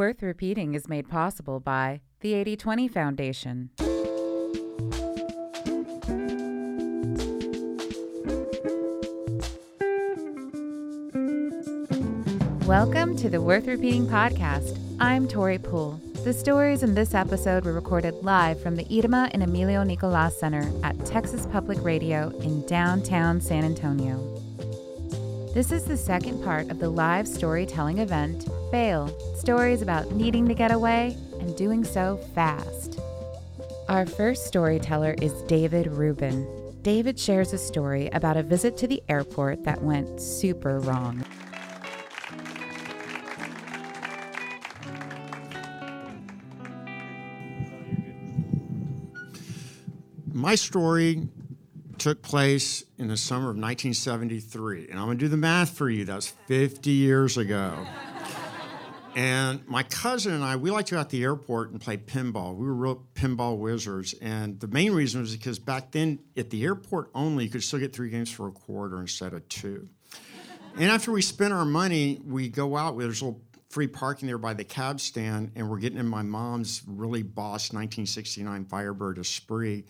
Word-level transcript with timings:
Worth 0.00 0.22
Repeating 0.22 0.72
is 0.72 0.88
made 0.88 1.10
possible 1.10 1.60
by 1.60 2.00
the 2.20 2.32
8020 2.32 2.88
Foundation. 2.88 3.68
Welcome 12.64 13.14
to 13.18 13.28
the 13.28 13.42
Worth 13.42 13.66
Repeating 13.66 14.06
podcast. 14.06 14.78
I'm 14.98 15.28
Tori 15.28 15.58
Poole. 15.58 16.00
The 16.24 16.32
stories 16.32 16.82
in 16.82 16.94
this 16.94 17.12
episode 17.12 17.66
were 17.66 17.74
recorded 17.74 18.14
live 18.24 18.58
from 18.62 18.76
the 18.76 18.86
Irma 19.04 19.28
and 19.34 19.42
Emilio 19.42 19.82
Nicholas 19.82 20.40
Center 20.40 20.66
at 20.82 21.04
Texas 21.04 21.44
Public 21.52 21.84
Radio 21.84 22.30
in 22.38 22.64
downtown 22.64 23.38
San 23.38 23.64
Antonio. 23.64 24.16
This 25.52 25.70
is 25.70 25.84
the 25.84 25.98
second 25.98 26.42
part 26.42 26.70
of 26.70 26.78
the 26.78 26.88
live 26.88 27.28
storytelling 27.28 27.98
event, 27.98 28.48
Bail 28.70 29.08
Stories 29.36 29.82
about 29.82 30.12
needing 30.12 30.46
to 30.46 30.54
get 30.54 30.70
away 30.70 31.16
and 31.40 31.56
doing 31.56 31.84
so 31.84 32.18
fast. 32.34 33.00
Our 33.88 34.06
first 34.06 34.46
storyteller 34.46 35.16
is 35.20 35.32
David 35.42 35.88
Rubin. 35.88 36.46
David 36.82 37.18
shares 37.18 37.52
a 37.52 37.58
story 37.58 38.08
about 38.12 38.36
a 38.36 38.42
visit 38.42 38.76
to 38.78 38.86
the 38.86 39.02
airport 39.08 39.64
that 39.64 39.82
went 39.82 40.20
super 40.20 40.78
wrong. 40.78 41.24
My 50.32 50.54
story 50.54 51.28
took 51.98 52.22
place 52.22 52.84
in 52.96 53.08
the 53.08 53.16
summer 53.16 53.50
of 53.50 53.56
1973, 53.56 54.88
and 54.88 54.98
I'm 54.98 55.06
gonna 55.06 55.18
do 55.18 55.28
the 55.28 55.36
math 55.36 55.76
for 55.76 55.90
you. 55.90 56.04
That's 56.04 56.28
50 56.28 56.90
years 56.90 57.36
ago. 57.36 57.86
And 59.16 59.66
my 59.66 59.82
cousin 59.82 60.32
and 60.34 60.44
I, 60.44 60.56
we 60.56 60.70
like 60.70 60.86
to 60.86 60.94
go 60.94 61.00
out 61.00 61.10
to 61.10 61.16
the 61.16 61.24
airport 61.24 61.70
and 61.70 61.80
play 61.80 61.96
pinball. 61.96 62.56
We 62.56 62.66
were 62.66 62.74
real 62.74 63.06
pinball 63.14 63.58
wizards, 63.58 64.14
and 64.20 64.58
the 64.60 64.68
main 64.68 64.92
reason 64.92 65.20
was 65.20 65.34
because 65.34 65.58
back 65.58 65.92
then 65.92 66.20
at 66.36 66.50
the 66.50 66.64
airport 66.64 67.10
only, 67.14 67.44
you 67.44 67.50
could 67.50 67.62
still 67.62 67.78
get 67.80 67.92
three 67.92 68.10
games 68.10 68.30
for 68.30 68.48
a 68.48 68.52
quarter 68.52 69.00
instead 69.00 69.32
of 69.32 69.48
two. 69.48 69.88
And 70.76 70.90
after 70.90 71.10
we 71.10 71.22
spent 71.22 71.52
our 71.52 71.64
money, 71.64 72.20
we 72.24 72.48
go 72.48 72.76
out. 72.76 72.98
There's 72.98 73.22
a 73.22 73.26
little 73.26 73.42
free 73.70 73.88
parking 73.88 74.26
there 74.26 74.38
by 74.38 74.54
the 74.54 74.64
cab 74.64 75.00
stand, 75.00 75.52
and 75.56 75.68
we're 75.68 75.78
getting 75.78 75.98
in 75.98 76.06
my 76.06 76.22
mom's 76.22 76.82
really 76.86 77.22
boss 77.22 77.72
1969 77.72 78.64
Firebird 78.66 79.18
Esprit 79.18 79.84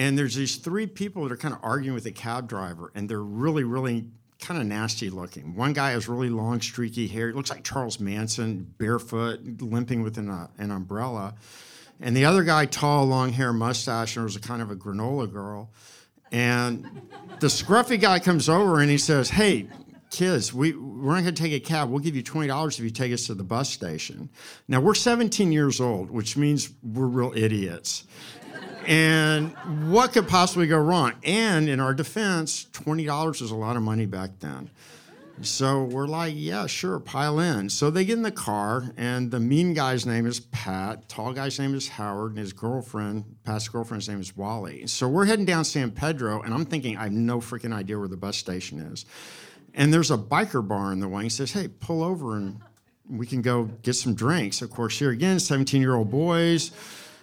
and 0.00 0.16
there's 0.16 0.34
these 0.34 0.56
three 0.56 0.86
people 0.86 1.24
that 1.24 1.32
are 1.32 1.36
kind 1.36 1.52
of 1.52 1.60
arguing 1.62 1.94
with 1.94 2.04
the 2.04 2.12
cab 2.12 2.48
driver, 2.48 2.90
and 2.94 3.06
they're 3.08 3.22
really, 3.22 3.64
really 3.64 4.06
kind 4.40 4.60
of 4.60 4.66
nasty 4.66 5.10
looking. 5.10 5.54
One 5.54 5.72
guy 5.72 5.90
has 5.90 6.08
really 6.08 6.30
long, 6.30 6.60
streaky 6.60 7.06
hair. 7.06 7.28
He 7.28 7.34
looks 7.34 7.50
like 7.50 7.64
Charles 7.64 8.00
Manson, 8.00 8.74
barefoot, 8.78 9.40
limping 9.60 10.02
with 10.02 10.18
an, 10.18 10.30
uh, 10.30 10.48
an 10.58 10.70
umbrella. 10.70 11.34
And 12.00 12.16
the 12.16 12.24
other 12.24 12.42
guy, 12.42 12.66
tall, 12.66 13.06
long 13.06 13.32
hair, 13.32 13.52
mustache, 13.52 14.16
and 14.16 14.24
was 14.24 14.36
a 14.36 14.40
kind 14.40 14.62
of 14.62 14.70
a 14.70 14.76
granola 14.76 15.30
girl. 15.30 15.70
And 16.32 16.86
the 17.40 17.48
scruffy 17.48 18.00
guy 18.00 18.18
comes 18.20 18.48
over 18.48 18.80
and 18.80 18.90
he 18.90 18.98
says, 18.98 19.30
Hey, 19.30 19.68
kids, 20.10 20.52
we, 20.52 20.72
we're 20.72 21.14
not 21.14 21.22
going 21.22 21.34
to 21.34 21.42
take 21.42 21.52
a 21.52 21.60
cab. 21.60 21.90
We'll 21.90 22.00
give 22.00 22.16
you 22.16 22.22
$20 22.22 22.78
if 22.78 22.84
you 22.84 22.90
take 22.90 23.12
us 23.12 23.26
to 23.26 23.34
the 23.34 23.44
bus 23.44 23.70
station. 23.70 24.30
Now, 24.68 24.80
we're 24.80 24.94
17 24.94 25.52
years 25.52 25.80
old, 25.80 26.10
which 26.10 26.36
means 26.36 26.70
we're 26.82 27.06
real 27.06 27.32
idiots. 27.34 28.04
And 28.86 29.54
what 29.90 30.12
could 30.12 30.28
possibly 30.28 30.66
go 30.66 30.78
wrong? 30.78 31.14
And 31.22 31.68
in 31.68 31.80
our 31.80 31.94
defense, 31.94 32.66
$20 32.72 33.42
is 33.42 33.50
a 33.50 33.56
lot 33.56 33.76
of 33.76 33.82
money 33.82 34.06
back 34.06 34.30
then. 34.40 34.70
So 35.42 35.84
we're 35.84 36.06
like, 36.06 36.34
yeah, 36.36 36.66
sure, 36.66 37.00
pile 37.00 37.40
in. 37.40 37.70
So 37.70 37.90
they 37.90 38.04
get 38.04 38.14
in 38.14 38.22
the 38.22 38.30
car, 38.30 38.92
and 38.98 39.30
the 39.30 39.40
mean 39.40 39.72
guy's 39.72 40.04
name 40.04 40.26
is 40.26 40.40
Pat, 40.40 41.08
tall 41.08 41.32
guy's 41.32 41.58
name 41.58 41.74
is 41.74 41.88
Howard, 41.88 42.32
and 42.32 42.38
his 42.38 42.52
girlfriend, 42.52 43.24
Pat's 43.44 43.66
girlfriend's 43.66 44.06
name 44.06 44.20
is 44.20 44.36
Wally. 44.36 44.86
So 44.86 45.08
we're 45.08 45.24
heading 45.24 45.46
down 45.46 45.64
San 45.64 45.92
Pedro, 45.92 46.42
and 46.42 46.52
I'm 46.52 46.66
thinking, 46.66 46.98
I 46.98 47.04
have 47.04 47.12
no 47.12 47.38
freaking 47.38 47.72
idea 47.72 47.98
where 47.98 48.08
the 48.08 48.18
bus 48.18 48.36
station 48.36 48.80
is. 48.80 49.06
And 49.72 49.94
there's 49.94 50.10
a 50.10 50.18
biker 50.18 50.66
bar 50.66 50.92
in 50.92 51.00
the 51.00 51.08
way. 51.08 51.22
He 51.22 51.28
says, 51.30 51.52
hey, 51.52 51.68
pull 51.68 52.02
over 52.02 52.36
and 52.36 52.60
we 53.08 53.26
can 53.26 53.40
go 53.40 53.64
get 53.82 53.94
some 53.94 54.14
drinks. 54.14 54.60
Of 54.60 54.70
course, 54.70 54.98
here 54.98 55.10
again, 55.10 55.40
17 55.40 55.80
year 55.80 55.94
old 55.94 56.10
boys 56.10 56.72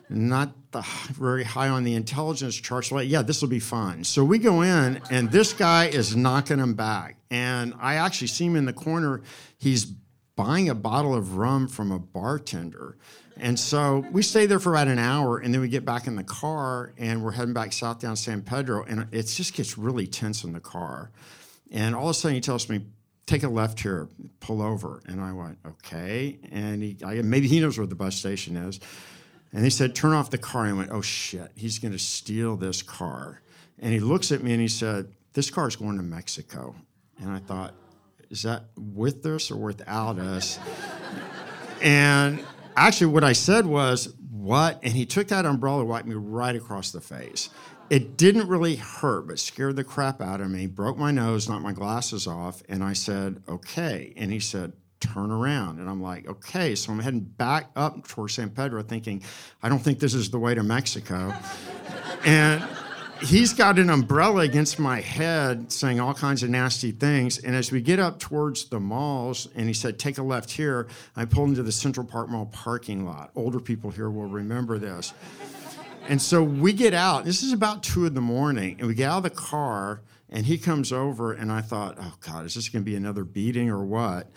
not 0.09 0.66
the, 0.81 1.13
very 1.13 1.43
high 1.43 1.69
on 1.69 1.83
the 1.83 1.95
intelligence 1.95 2.55
chart. 2.55 2.85
So, 2.85 2.95
like, 2.95 3.09
yeah, 3.09 3.21
this 3.21 3.41
will 3.41 3.49
be 3.49 3.59
fun. 3.59 4.03
So 4.03 4.23
we 4.23 4.37
go 4.37 4.61
in, 4.61 5.01
and 5.09 5.31
this 5.31 5.53
guy 5.53 5.87
is 5.87 6.15
knocking 6.15 6.59
him 6.59 6.73
back. 6.73 7.17
And 7.29 7.73
I 7.79 7.95
actually 7.95 8.27
see 8.27 8.45
him 8.45 8.55
in 8.55 8.65
the 8.65 8.73
corner. 8.73 9.21
He's 9.57 9.85
buying 10.35 10.69
a 10.69 10.75
bottle 10.75 11.15
of 11.15 11.37
rum 11.37 11.67
from 11.67 11.91
a 11.91 11.99
bartender. 11.99 12.97
And 13.39 13.59
so 13.59 14.05
we 14.11 14.21
stay 14.21 14.45
there 14.45 14.59
for 14.59 14.73
about 14.73 14.87
an 14.87 14.99
hour, 14.99 15.37
and 15.37 15.53
then 15.53 15.61
we 15.61 15.69
get 15.69 15.85
back 15.85 16.07
in 16.07 16.15
the 16.15 16.23
car, 16.23 16.93
and 16.97 17.23
we're 17.23 17.33
heading 17.33 17.53
back 17.53 17.73
south 17.73 17.99
down 17.99 18.15
San 18.15 18.41
Pedro, 18.41 18.83
and 18.83 19.07
it 19.11 19.23
just 19.23 19.53
gets 19.53 19.77
really 19.77 20.07
tense 20.07 20.43
in 20.43 20.53
the 20.53 20.59
car. 20.59 21.11
And 21.71 21.95
all 21.95 22.05
of 22.05 22.11
a 22.11 22.13
sudden, 22.13 22.35
he 22.35 22.41
tells 22.41 22.69
me, 22.69 22.85
"Take 23.25 23.43
a 23.43 23.49
left 23.49 23.79
here, 23.79 24.09
pull 24.39 24.61
over." 24.61 25.03
And 25.05 25.21
I 25.21 25.33
went, 25.33 25.59
"Okay." 25.67 26.39
And 26.51 26.81
he, 26.81 26.97
I, 27.05 27.21
maybe 27.21 27.47
he 27.47 27.59
knows 27.59 27.77
where 27.77 27.85
the 27.85 27.95
bus 27.95 28.15
station 28.15 28.55
is. 28.57 28.79
And 29.57 29.63
he 29.65 29.71
said, 29.71 29.95
Turn 29.95 30.13
off 30.13 30.29
the 30.29 30.37
car. 30.37 30.65
And 30.65 30.75
I 30.75 30.77
went, 30.77 30.91
Oh 30.91 31.01
shit, 31.01 31.51
he's 31.55 31.79
going 31.79 31.91
to 31.91 31.97
steal 31.97 32.57
this 32.57 32.83
car. 32.83 33.41
And 33.79 33.91
he 33.91 33.99
looks 33.99 34.31
at 34.31 34.43
me 34.43 34.51
and 34.51 34.61
he 34.61 34.67
said, 34.67 35.11
This 35.33 35.49
car 35.49 35.67
is 35.67 35.75
going 35.75 35.97
to 35.97 36.03
Mexico. 36.03 36.75
And 37.19 37.31
I 37.31 37.39
thought, 37.39 37.73
Is 38.29 38.43
that 38.43 38.65
with 38.77 39.25
us 39.25 39.49
or 39.49 39.57
without 39.57 40.19
us? 40.19 40.59
and 41.81 42.45
actually, 42.75 43.07
what 43.07 43.23
I 43.23 43.33
said 43.33 43.65
was, 43.65 44.13
What? 44.29 44.79
And 44.83 44.93
he 44.93 45.07
took 45.07 45.29
that 45.29 45.47
umbrella, 45.47 45.83
wiped 45.83 46.07
me 46.07 46.13
right 46.13 46.55
across 46.55 46.91
the 46.91 47.01
face. 47.01 47.49
It 47.89 48.15
didn't 48.15 48.47
really 48.47 48.75
hurt, 48.75 49.25
but 49.25 49.39
scared 49.39 49.75
the 49.75 49.83
crap 49.83 50.21
out 50.21 50.39
of 50.39 50.51
me, 50.51 50.67
broke 50.67 50.99
my 50.99 51.09
nose, 51.09 51.49
knocked 51.49 51.63
my 51.63 51.73
glasses 51.73 52.27
off. 52.27 52.61
And 52.69 52.83
I 52.83 52.93
said, 52.93 53.41
Okay. 53.49 54.13
And 54.17 54.31
he 54.31 54.39
said, 54.39 54.73
turn 54.99 55.31
around. 55.31 55.79
And 55.79 55.89
I'm 55.89 56.01
like, 56.01 56.27
okay. 56.27 56.75
So 56.75 56.91
I'm 56.91 56.99
heading 56.99 57.21
back 57.21 57.69
up 57.75 58.07
towards 58.07 58.35
San 58.35 58.49
Pedro 58.49 58.81
thinking, 58.83 59.23
I 59.61 59.69
don't 59.69 59.79
think 59.79 59.99
this 59.99 60.13
is 60.13 60.29
the 60.29 60.39
way 60.39 60.55
to 60.55 60.63
Mexico. 60.63 61.33
and 62.25 62.63
he's 63.21 63.53
got 63.53 63.79
an 63.79 63.89
umbrella 63.89 64.41
against 64.41 64.79
my 64.79 65.01
head 65.01 65.71
saying 65.71 65.99
all 65.99 66.13
kinds 66.13 66.43
of 66.43 66.49
nasty 66.49 66.91
things. 66.91 67.39
And 67.39 67.55
as 67.55 67.71
we 67.71 67.81
get 67.81 67.99
up 67.99 68.19
towards 68.19 68.65
the 68.65 68.79
malls, 68.79 69.47
and 69.55 69.67
he 69.67 69.73
said, 69.73 69.99
take 69.99 70.17
a 70.17 70.23
left 70.23 70.51
here, 70.51 70.87
I 71.15 71.25
pulled 71.25 71.49
into 71.49 71.63
the 71.63 71.71
Central 71.71 72.05
Park 72.05 72.29
Mall 72.29 72.47
parking 72.47 73.05
lot. 73.05 73.31
Older 73.35 73.59
people 73.59 73.91
here 73.91 74.09
will 74.09 74.27
remember 74.27 74.77
this. 74.77 75.13
And 76.07 76.21
so 76.21 76.41
we 76.41 76.71
get 76.71 76.93
out. 76.93 77.25
This 77.25 77.43
is 77.43 77.51
about 77.51 77.83
two 77.83 78.05
in 78.05 78.13
the 78.13 78.21
morning, 78.21 78.77
and 78.79 78.87
we 78.87 78.95
get 78.95 79.09
out 79.09 79.17
of 79.17 79.23
the 79.23 79.29
car, 79.29 80.01
and 80.29 80.45
he 80.45 80.57
comes 80.57 80.93
over, 80.93 81.33
and 81.33 81.51
I 81.51 81.61
thought, 81.61 81.97
oh 81.99 82.13
God, 82.21 82.45
is 82.45 82.55
this 82.55 82.69
going 82.69 82.83
to 82.83 82.89
be 82.89 82.95
another 82.95 83.25
beating 83.25 83.69
or 83.69 83.83
what? 83.83 84.31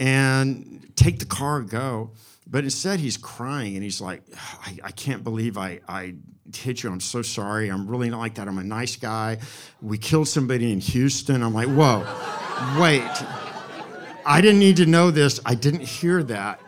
And 0.00 0.90
take 0.96 1.20
the 1.20 1.26
car 1.26 1.60
go. 1.60 2.10
But 2.48 2.64
instead, 2.64 2.98
he's 2.98 3.16
crying 3.16 3.76
and 3.76 3.84
he's 3.84 4.00
like, 4.00 4.22
I, 4.36 4.78
I, 4.82 4.90
can't 4.90 5.22
believe 5.22 5.56
I, 5.56 5.78
I 5.86 6.14
hit 6.52 6.82
you. 6.82 6.90
I'm 6.90 6.98
so 6.98 7.22
sorry. 7.22 7.68
I'm 7.68 7.86
really 7.86 8.10
not 8.10 8.18
like 8.18 8.34
that. 8.34 8.48
I'm 8.48 8.58
a 8.58 8.64
nice 8.64 8.96
guy. 8.96 9.38
We 9.80 9.98
killed 9.98 10.26
somebody 10.26 10.72
in 10.72 10.80
Houston. 10.80 11.44
I'm 11.44 11.54
like, 11.54 11.68
whoa, 11.68 12.00
wait. 12.80 13.08
I 14.26 14.40
didn't 14.40 14.58
need 14.58 14.78
to 14.78 14.86
know 14.86 15.12
this. 15.12 15.38
I 15.46 15.54
didn't 15.54 15.82
hear 15.82 16.24
that. 16.24 16.60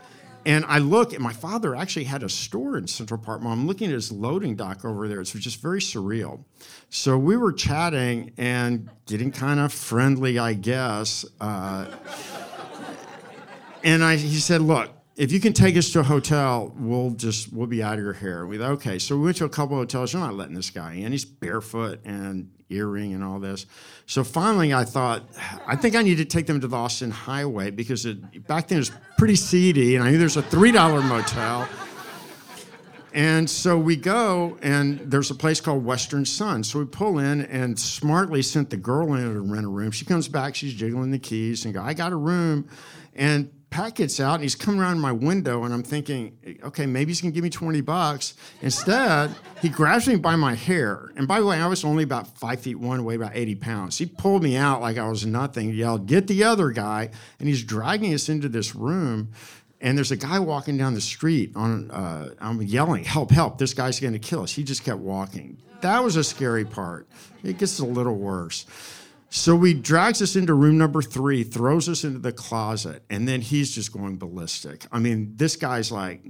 And 0.44 0.64
I 0.66 0.78
look, 0.78 1.12
and 1.12 1.22
my 1.22 1.32
father 1.32 1.74
actually 1.74 2.04
had 2.04 2.22
a 2.22 2.28
store 2.28 2.76
in 2.76 2.86
Central 2.86 3.18
Park 3.18 3.42
Mall. 3.42 3.52
I'm 3.52 3.66
looking 3.66 3.88
at 3.88 3.94
his 3.94 4.10
loading 4.10 4.56
dock 4.56 4.84
over 4.84 5.08
there. 5.08 5.20
It's 5.20 5.32
just 5.32 5.60
very 5.60 5.80
surreal. 5.80 6.44
So 6.90 7.16
we 7.16 7.36
were 7.36 7.52
chatting 7.52 8.32
and 8.36 8.88
getting 9.06 9.30
kind 9.30 9.60
of 9.60 9.72
friendly, 9.72 10.38
I 10.38 10.54
guess. 10.54 11.24
Uh, 11.40 11.86
and 13.84 14.04
I, 14.04 14.16
he 14.16 14.38
said, 14.38 14.60
look, 14.60 14.90
if 15.16 15.30
you 15.30 15.40
can 15.40 15.52
take 15.52 15.76
us 15.76 15.90
to 15.90 16.00
a 16.00 16.02
hotel, 16.02 16.74
we'll 16.76 17.10
just 17.10 17.52
we'll 17.52 17.66
be 17.66 17.82
out 17.82 17.94
of 17.94 18.00
your 18.04 18.14
hair. 18.14 18.46
We 18.46 18.58
thought, 18.58 18.72
okay. 18.72 18.98
So 18.98 19.16
we 19.16 19.24
went 19.24 19.36
to 19.38 19.44
a 19.44 19.48
couple 19.48 19.76
of 19.76 19.82
hotels. 19.82 20.12
You're 20.12 20.22
not 20.22 20.34
letting 20.34 20.54
this 20.54 20.70
guy 20.70 20.94
in. 20.94 21.12
He's 21.12 21.24
barefoot 21.24 22.00
and 22.04 22.50
earring 22.70 23.12
and 23.12 23.22
all 23.22 23.38
this. 23.38 23.66
So 24.06 24.24
finally, 24.24 24.72
I 24.72 24.84
thought, 24.84 25.24
I 25.66 25.76
think 25.76 25.94
I 25.94 26.02
need 26.02 26.16
to 26.16 26.24
take 26.24 26.46
them 26.46 26.60
to 26.60 26.66
the 26.66 26.76
Austin 26.76 27.10
Highway 27.10 27.70
because 27.70 28.06
it, 28.06 28.46
back 28.46 28.68
then 28.68 28.78
it 28.78 28.80
was 28.80 28.92
pretty 29.18 29.36
seedy, 29.36 29.96
and 29.96 30.04
I 30.04 30.10
knew 30.10 30.18
there's 30.18 30.38
a 30.38 30.42
three 30.42 30.72
dollar 30.72 31.02
motel. 31.02 31.68
And 33.14 33.48
so 33.48 33.76
we 33.76 33.96
go, 33.96 34.56
and 34.62 34.98
there's 35.00 35.30
a 35.30 35.34
place 35.34 35.60
called 35.60 35.84
Western 35.84 36.24
Sun. 36.24 36.64
So 36.64 36.78
we 36.78 36.86
pull 36.86 37.18
in 37.18 37.42
and 37.42 37.78
smartly 37.78 38.40
sent 38.40 38.70
the 38.70 38.78
girl 38.78 39.12
in 39.12 39.34
to 39.34 39.40
rent 39.42 39.66
a 39.66 39.68
room. 39.68 39.90
She 39.90 40.06
comes 40.06 40.28
back, 40.28 40.54
she's 40.54 40.72
jiggling 40.72 41.10
the 41.10 41.18
keys, 41.18 41.66
and 41.66 41.74
go, 41.74 41.82
I 41.82 41.92
got 41.92 42.12
a 42.12 42.16
room. 42.16 42.66
And 43.14 43.50
Pat 43.72 43.94
gets 43.94 44.20
out 44.20 44.34
and 44.34 44.42
he's 44.42 44.54
coming 44.54 44.80
around 44.80 45.00
my 45.00 45.12
window, 45.12 45.64
and 45.64 45.72
I'm 45.72 45.82
thinking, 45.82 46.36
okay, 46.62 46.84
maybe 46.84 47.10
he's 47.10 47.22
gonna 47.22 47.32
give 47.32 47.42
me 47.42 47.48
20 47.50 47.80
bucks. 47.80 48.34
Instead, 48.60 49.34
he 49.62 49.70
grabs 49.70 50.06
me 50.06 50.16
by 50.16 50.36
my 50.36 50.54
hair. 50.54 51.10
And 51.16 51.26
by 51.26 51.40
the 51.40 51.46
way, 51.46 51.58
I 51.58 51.66
was 51.66 51.82
only 51.82 52.04
about 52.04 52.38
five 52.38 52.60
feet 52.60 52.78
one, 52.78 53.02
weighed 53.02 53.16
about 53.16 53.32
80 53.34 53.54
pounds. 53.56 53.96
He 53.96 54.04
pulled 54.04 54.42
me 54.42 54.58
out 54.58 54.82
like 54.82 54.98
I 54.98 55.08
was 55.08 55.24
nothing, 55.24 55.70
yelled, 55.70 56.06
get 56.06 56.26
the 56.26 56.44
other 56.44 56.70
guy. 56.70 57.10
And 57.38 57.48
he's 57.48 57.64
dragging 57.64 58.12
us 58.12 58.28
into 58.28 58.48
this 58.48 58.74
room. 58.74 59.32
And 59.80 59.96
there's 59.96 60.12
a 60.12 60.16
guy 60.16 60.38
walking 60.38 60.76
down 60.76 60.92
the 60.92 61.00
street 61.00 61.52
on, 61.56 61.90
uh, 61.90 62.34
I'm 62.40 62.60
yelling, 62.60 63.04
help, 63.04 63.30
help, 63.30 63.56
this 63.56 63.72
guy's 63.72 63.98
gonna 63.98 64.18
kill 64.18 64.42
us. 64.42 64.52
He 64.52 64.64
just 64.64 64.84
kept 64.84 65.00
walking. 65.00 65.56
That 65.80 66.04
was 66.04 66.16
a 66.16 66.22
scary 66.22 66.66
part. 66.66 67.08
It 67.42 67.58
gets 67.58 67.78
a 67.80 67.86
little 67.86 68.14
worse. 68.16 68.66
So 69.34 69.58
he 69.62 69.72
drags 69.72 70.20
us 70.20 70.36
into 70.36 70.52
room 70.52 70.76
number 70.76 71.00
three, 71.00 71.42
throws 71.42 71.88
us 71.88 72.04
into 72.04 72.18
the 72.18 72.32
closet, 72.32 73.02
and 73.08 73.26
then 73.26 73.40
he's 73.40 73.74
just 73.74 73.90
going 73.90 74.18
ballistic. 74.18 74.84
I 74.92 74.98
mean, 74.98 75.32
this 75.36 75.56
guy's 75.56 75.90
like 75.90 76.22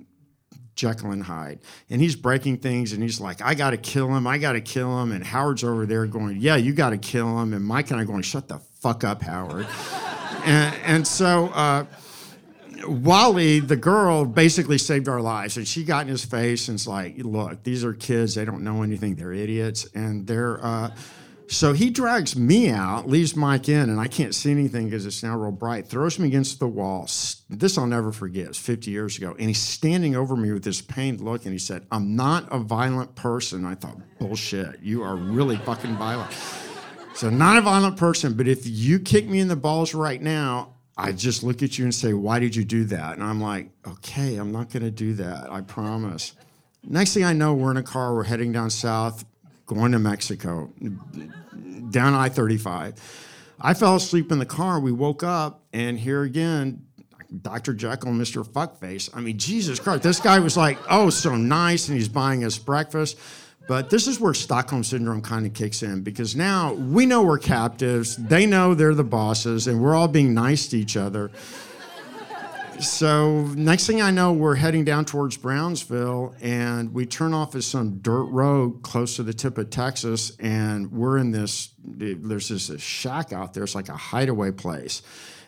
Jekyll 0.76 1.10
and 1.10 1.24
Hyde, 1.24 1.58
and 1.90 2.00
he's 2.00 2.14
breaking 2.14 2.58
things, 2.58 2.92
and 2.92 3.02
he's 3.02 3.20
like, 3.20 3.42
"I 3.42 3.54
got 3.54 3.70
to 3.70 3.76
kill 3.76 4.14
him! 4.14 4.28
I 4.28 4.38
got 4.38 4.52
to 4.52 4.60
kill 4.60 5.02
him!" 5.02 5.10
And 5.10 5.24
Howard's 5.24 5.64
over 5.64 5.84
there 5.84 6.06
going, 6.06 6.36
"Yeah, 6.38 6.54
you 6.54 6.72
got 6.72 6.90
to 6.90 6.96
kill 6.96 7.40
him!" 7.40 7.52
And 7.52 7.64
Mike 7.64 7.90
and 7.90 7.98
I 7.98 8.04
going, 8.04 8.22
"Shut 8.22 8.46
the 8.46 8.60
fuck 8.80 9.02
up, 9.02 9.20
Howard!" 9.22 9.66
and, 10.44 10.74
and 10.84 11.06
so. 11.06 11.46
Uh, 11.48 11.86
Wally, 12.86 13.60
the 13.60 13.76
girl, 13.76 14.24
basically 14.24 14.76
saved 14.76 15.08
our 15.08 15.20
lives. 15.20 15.56
And 15.56 15.68
she 15.68 15.84
got 15.84 16.02
in 16.02 16.08
his 16.08 16.24
face 16.24 16.68
and's 16.68 16.84
like, 16.84 17.14
look, 17.18 17.62
these 17.62 17.84
are 17.84 17.92
kids. 17.92 18.34
They 18.34 18.44
don't 18.44 18.64
know 18.64 18.82
anything. 18.82 19.14
They're 19.14 19.32
idiots. 19.32 19.84
And 19.94 20.26
they're, 20.26 20.58
uh, 20.64 20.90
so 21.48 21.72
he 21.72 21.90
drags 21.90 22.36
me 22.36 22.70
out, 22.70 23.08
leaves 23.08 23.36
Mike 23.36 23.68
in, 23.68 23.90
and 23.90 24.00
I 24.00 24.06
can't 24.06 24.34
see 24.34 24.50
anything 24.50 24.86
because 24.86 25.06
it's 25.06 25.22
now 25.22 25.36
real 25.36 25.52
bright, 25.52 25.86
throws 25.86 26.18
me 26.18 26.28
against 26.28 26.58
the 26.58 26.68
wall. 26.68 27.08
This 27.50 27.76
I'll 27.78 27.86
never 27.86 28.12
forget. 28.12 28.48
It's 28.48 28.58
50 28.58 28.90
years 28.90 29.18
ago. 29.18 29.34
And 29.38 29.48
he's 29.48 29.60
standing 29.60 30.16
over 30.16 30.36
me 30.36 30.52
with 30.52 30.64
this 30.64 30.80
pained 30.80 31.20
look, 31.20 31.44
and 31.44 31.52
he 31.52 31.58
said, 31.58 31.86
I'm 31.90 32.16
not 32.16 32.48
a 32.50 32.58
violent 32.58 33.14
person. 33.14 33.64
I 33.64 33.74
thought, 33.74 33.98
bullshit. 34.18 34.80
You 34.80 35.02
are 35.02 35.16
really 35.16 35.56
fucking 35.56 35.96
violent. 35.96 36.32
So, 37.14 37.28
not 37.28 37.58
a 37.58 37.60
violent 37.60 37.96
person, 37.96 38.34
but 38.34 38.48
if 38.48 38.66
you 38.66 38.98
kick 38.98 39.28
me 39.28 39.40
in 39.40 39.48
the 39.48 39.56
balls 39.56 39.94
right 39.94 40.20
now, 40.20 40.74
I 40.96 41.12
just 41.12 41.42
look 41.42 41.62
at 41.62 41.78
you 41.78 41.84
and 41.84 41.94
say, 41.94 42.14
Why 42.14 42.38
did 42.38 42.56
you 42.56 42.64
do 42.64 42.84
that? 42.84 43.14
And 43.14 43.22
I'm 43.22 43.40
like, 43.40 43.70
Okay, 43.86 44.36
I'm 44.36 44.52
not 44.52 44.70
going 44.70 44.82
to 44.82 44.90
do 44.90 45.14
that. 45.14 45.50
I 45.50 45.60
promise. 45.60 46.32
Next 46.84 47.14
thing 47.14 47.24
I 47.24 47.32
know, 47.32 47.54
we're 47.54 47.70
in 47.70 47.76
a 47.76 47.82
car, 47.82 48.14
we're 48.14 48.24
heading 48.24 48.50
down 48.50 48.70
south, 48.70 49.24
going 49.66 49.92
to 49.92 49.98
Mexico, 49.98 50.72
down 51.90 52.14
I 52.14 52.28
35. 52.28 52.94
I 53.60 53.74
fell 53.74 53.96
asleep 53.96 54.32
in 54.32 54.38
the 54.38 54.46
car. 54.46 54.80
We 54.80 54.92
woke 54.92 55.22
up, 55.22 55.62
and 55.72 55.98
here 55.98 56.22
again, 56.22 56.84
Dr. 57.40 57.72
Jekyll 57.72 58.12
Mr. 58.12 58.46
Fuckface. 58.46 59.08
I 59.14 59.20
mean, 59.20 59.38
Jesus 59.38 59.78
Christ, 59.78 60.02
this 60.02 60.20
guy 60.20 60.40
was 60.40 60.56
like, 60.56 60.78
oh, 60.90 61.10
so 61.10 61.36
nice, 61.36 61.88
and 61.88 61.96
he's 61.96 62.08
buying 62.08 62.44
us 62.44 62.58
breakfast. 62.58 63.18
But 63.68 63.90
this 63.90 64.08
is 64.08 64.18
where 64.18 64.34
Stockholm 64.34 64.82
Syndrome 64.82 65.22
kind 65.22 65.46
of 65.46 65.54
kicks 65.54 65.82
in 65.82 66.02
because 66.02 66.34
now 66.34 66.74
we 66.74 67.06
know 67.06 67.22
we're 67.22 67.38
captives, 67.38 68.16
they 68.16 68.44
know 68.44 68.74
they're 68.74 68.94
the 68.94 69.04
bosses, 69.04 69.68
and 69.68 69.80
we're 69.80 69.94
all 69.94 70.08
being 70.08 70.34
nice 70.34 70.66
to 70.68 70.78
each 70.78 70.96
other. 70.96 71.30
So, 72.80 73.42
next 73.54 73.86
thing 73.86 74.00
I 74.00 74.10
know, 74.10 74.32
we're 74.32 74.54
heading 74.54 74.84
down 74.84 75.04
towards 75.04 75.36
Brownsville, 75.36 76.34
and 76.40 76.92
we 76.92 77.06
turn 77.06 77.34
off 77.34 77.54
at 77.54 77.64
some 77.64 77.98
dirt 77.98 78.24
road 78.24 78.82
close 78.82 79.16
to 79.16 79.22
the 79.22 79.32
tip 79.32 79.58
of 79.58 79.70
Texas, 79.70 80.36
and 80.38 80.90
we're 80.90 81.18
in 81.18 81.30
this. 81.30 81.70
There's 81.84 82.48
this, 82.48 82.80
shack 82.80 83.32
out 83.32 83.54
there. 83.54 83.64
It's 83.64 83.74
like 83.74 83.88
a 83.88 83.96
hideaway 83.96 84.50
place. 84.50 85.02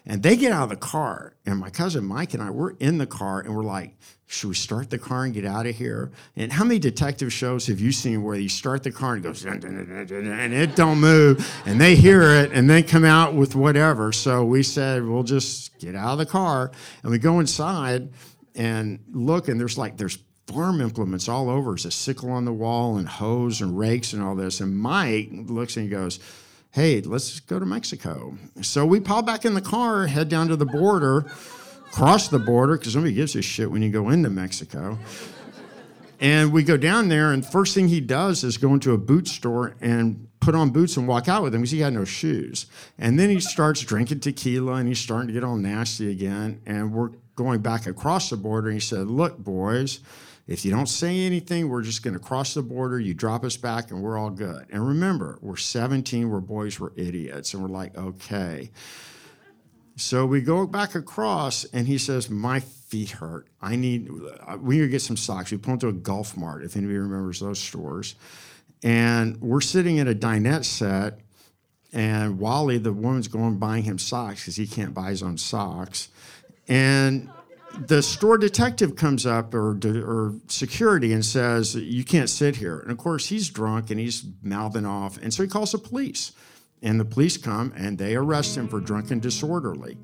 And 0.06 0.22
they 0.22 0.36
get 0.36 0.52
out 0.52 0.64
of 0.64 0.68
the 0.68 0.76
car, 0.76 1.34
and 1.46 1.58
my 1.58 1.70
cousin 1.70 2.04
Mike 2.04 2.34
and 2.34 2.42
I, 2.42 2.50
we're 2.50 2.72
in 2.72 2.98
the 2.98 3.06
car, 3.06 3.40
and 3.40 3.56
we're 3.56 3.62
like, 3.62 3.96
should 4.26 4.48
we 4.48 4.54
start 4.54 4.90
the 4.90 4.98
car 4.98 5.24
and 5.24 5.32
get 5.32 5.46
out 5.46 5.66
of 5.66 5.76
here? 5.76 6.12
And 6.36 6.52
how 6.52 6.64
many 6.64 6.78
detective 6.78 7.32
shows 7.32 7.68
have 7.68 7.80
you 7.80 7.90
seen 7.90 8.22
where 8.22 8.34
you 8.34 8.50
start 8.50 8.82
the 8.82 8.92
car 8.92 9.14
and 9.14 9.24
it 9.24 9.28
goes, 9.28 9.44
and 9.46 10.52
it 10.52 10.76
don't 10.76 11.00
move, 11.00 11.50
and 11.64 11.80
they 11.80 11.96
hear 11.96 12.22
it, 12.22 12.52
and 12.52 12.68
they 12.68 12.82
come 12.82 13.06
out 13.06 13.34
with 13.34 13.54
whatever? 13.54 14.12
So 14.12 14.44
we 14.44 14.62
said, 14.62 15.04
we'll 15.04 15.22
just 15.22 15.78
get 15.78 15.94
out 15.94 16.12
of 16.12 16.18
the 16.18 16.26
car, 16.26 16.70
and 17.02 17.10
we 17.10 17.18
go 17.18 17.40
inside 17.40 18.10
and 18.54 18.98
look, 19.10 19.48
and 19.48 19.58
there's 19.58 19.78
like, 19.78 19.96
there's 19.96 20.18
farm 20.46 20.82
implements 20.82 21.30
all 21.30 21.48
over. 21.48 21.70
There's 21.70 21.86
a 21.86 21.90
sickle 21.90 22.30
on 22.30 22.44
the 22.44 22.52
wall, 22.52 22.98
and 22.98 23.08
hose, 23.08 23.62
and 23.62 23.78
rakes, 23.78 24.12
and 24.12 24.22
all 24.22 24.34
this. 24.34 24.60
And 24.60 24.76
Mike 24.76 25.30
looks 25.32 25.78
and 25.78 25.84
he 25.84 25.90
goes, 25.90 26.20
hey, 26.74 27.00
let's 27.02 27.38
go 27.38 27.60
to 27.60 27.64
Mexico. 27.64 28.36
So 28.60 28.84
we 28.84 28.98
pile 28.98 29.22
back 29.22 29.44
in 29.44 29.54
the 29.54 29.60
car, 29.60 30.08
head 30.08 30.28
down 30.28 30.48
to 30.48 30.56
the 30.56 30.66
border, 30.66 31.24
cross 31.92 32.26
the 32.26 32.40
border, 32.40 32.76
because 32.76 32.96
nobody 32.96 33.14
gives 33.14 33.36
a 33.36 33.42
shit 33.42 33.70
when 33.70 33.80
you 33.80 33.90
go 33.90 34.08
into 34.08 34.28
Mexico. 34.28 34.98
And 36.18 36.52
we 36.52 36.64
go 36.64 36.76
down 36.76 37.10
there, 37.10 37.30
and 37.30 37.46
first 37.46 37.76
thing 37.76 37.86
he 37.86 38.00
does 38.00 38.42
is 38.42 38.56
go 38.56 38.74
into 38.74 38.92
a 38.92 38.98
boot 38.98 39.28
store 39.28 39.76
and 39.80 40.26
put 40.40 40.56
on 40.56 40.70
boots 40.70 40.96
and 40.96 41.06
walk 41.06 41.28
out 41.28 41.44
with 41.44 41.54
him 41.54 41.60
because 41.60 41.70
he 41.70 41.78
had 41.78 41.92
no 41.92 42.04
shoes. 42.04 42.66
And 42.98 43.20
then 43.20 43.30
he 43.30 43.38
starts 43.38 43.80
drinking 43.82 44.20
tequila 44.20 44.74
and 44.74 44.88
he's 44.88 44.98
starting 44.98 45.28
to 45.28 45.32
get 45.32 45.44
all 45.44 45.56
nasty 45.56 46.10
again. 46.10 46.60
And 46.66 46.92
we're 46.92 47.10
going 47.36 47.60
back 47.60 47.86
across 47.86 48.30
the 48.30 48.36
border. 48.36 48.68
And 48.68 48.74
he 48.74 48.80
said, 48.80 49.06
Look, 49.06 49.38
boys, 49.38 50.00
if 50.46 50.64
you 50.64 50.70
don't 50.70 50.88
say 50.88 51.20
anything, 51.20 51.68
we're 51.68 51.82
just 51.82 52.02
going 52.02 52.14
to 52.14 52.20
cross 52.20 52.54
the 52.54 52.62
border. 52.62 53.00
You 53.00 53.14
drop 53.14 53.44
us 53.44 53.56
back, 53.56 53.90
and 53.90 54.02
we're 54.02 54.18
all 54.18 54.30
good. 54.30 54.66
And 54.70 54.86
remember, 54.86 55.38
we're 55.40 55.56
17. 55.56 56.28
We're 56.28 56.40
boys. 56.40 56.78
We're 56.78 56.92
idiots. 56.96 57.54
And 57.54 57.62
we're 57.62 57.70
like, 57.70 57.96
okay. 57.96 58.70
So 59.96 60.26
we 60.26 60.40
go 60.40 60.66
back 60.66 60.94
across, 60.94 61.64
and 61.66 61.86
he 61.86 61.98
says, 61.98 62.28
"My 62.28 62.60
feet 62.60 63.10
hurt. 63.10 63.46
I 63.62 63.76
need. 63.76 64.10
We 64.58 64.76
need 64.76 64.82
to 64.82 64.88
get 64.88 65.02
some 65.02 65.16
socks." 65.16 65.52
We 65.52 65.58
pull 65.58 65.74
into 65.74 65.88
a 65.88 65.92
Gulf 65.92 66.36
Mart, 66.36 66.64
if 66.64 66.76
anybody 66.76 66.98
remembers 66.98 67.38
those 67.38 67.60
stores, 67.60 68.16
and 68.82 69.40
we're 69.40 69.60
sitting 69.60 70.00
at 70.00 70.08
a 70.08 70.14
dinette 70.14 70.64
set, 70.64 71.20
and 71.92 72.40
Wally, 72.40 72.78
the 72.78 72.92
woman's 72.92 73.28
going 73.28 73.58
buying 73.58 73.84
him 73.84 73.98
socks 73.98 74.40
because 74.40 74.56
he 74.56 74.66
can't 74.66 74.94
buy 74.94 75.10
his 75.10 75.22
own 75.22 75.38
socks, 75.38 76.08
and 76.66 77.30
the 77.78 78.02
store 78.02 78.38
detective 78.38 78.96
comes 78.96 79.26
up 79.26 79.54
or, 79.54 79.78
or 79.84 80.34
security 80.48 81.12
and 81.12 81.24
says, 81.24 81.74
You 81.74 82.04
can't 82.04 82.30
sit 82.30 82.56
here. 82.56 82.78
And 82.80 82.90
of 82.90 82.98
course, 82.98 83.26
he's 83.26 83.50
drunk 83.50 83.90
and 83.90 83.98
he's 83.98 84.24
mouthing 84.42 84.86
off. 84.86 85.18
And 85.18 85.32
so 85.32 85.42
he 85.42 85.48
calls 85.48 85.72
the 85.72 85.78
police. 85.78 86.32
And 86.82 87.00
the 87.00 87.04
police 87.04 87.36
come 87.36 87.72
and 87.76 87.96
they 87.96 88.14
arrest 88.14 88.56
him 88.56 88.68
for 88.68 88.78
drunken 88.78 89.18
disorderly. 89.18 89.96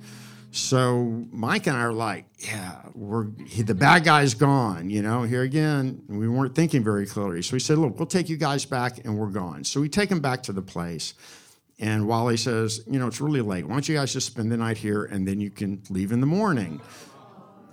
So 0.53 1.27
Mike 1.31 1.69
and 1.69 1.77
I 1.77 1.83
are 1.83 1.93
like, 1.93 2.25
yeah, 2.39 2.81
we're 2.95 3.29
he, 3.47 3.63
the 3.63 3.75
bad 3.75 4.03
guy's 4.03 4.35
gone. 4.35 4.91
You 4.91 5.03
know, 5.03 5.23
here 5.23 5.43
again, 5.43 6.03
we 6.09 6.29
weren't 6.29 6.55
thinking 6.57 6.83
very 6.83 7.07
clearly. 7.07 7.43
So 7.43 7.53
we 7.53 7.61
said, 7.61 7.79
look, 7.79 7.99
we'll 7.99 8.07
take 8.07 8.29
you 8.29 8.37
guys 8.37 8.65
back, 8.65 9.05
and 9.05 9.17
we're 9.17 9.29
gone. 9.29 9.63
So 9.63 9.81
we 9.81 9.89
take 9.89 10.11
him 10.11 10.21
back 10.21 10.43
to 10.45 10.53
the 10.53 10.63
place, 10.63 11.15
and 11.79 12.09
Wally 12.09 12.37
says, 12.37 12.83
you 12.91 12.99
know, 12.99 13.07
it's 13.07 13.21
really 13.21 13.43
late. 13.43 13.65
Why 13.65 13.75
don't 13.75 13.89
you 13.89 13.95
guys 13.95 14.13
just 14.13 14.27
spend 14.27 14.51
the 14.51 14.57
night 14.57 14.77
here, 14.77 15.05
and 15.05 15.27
then 15.27 15.41
you 15.41 15.51
can 15.51 15.83
leave 15.89 16.11
in 16.11 16.21
the 16.21 16.27
morning. 16.27 16.81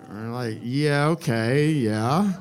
We're 0.09 0.30
like, 0.30 0.59
yeah, 0.63 1.07
okay, 1.07 1.68
yeah. 1.69 2.33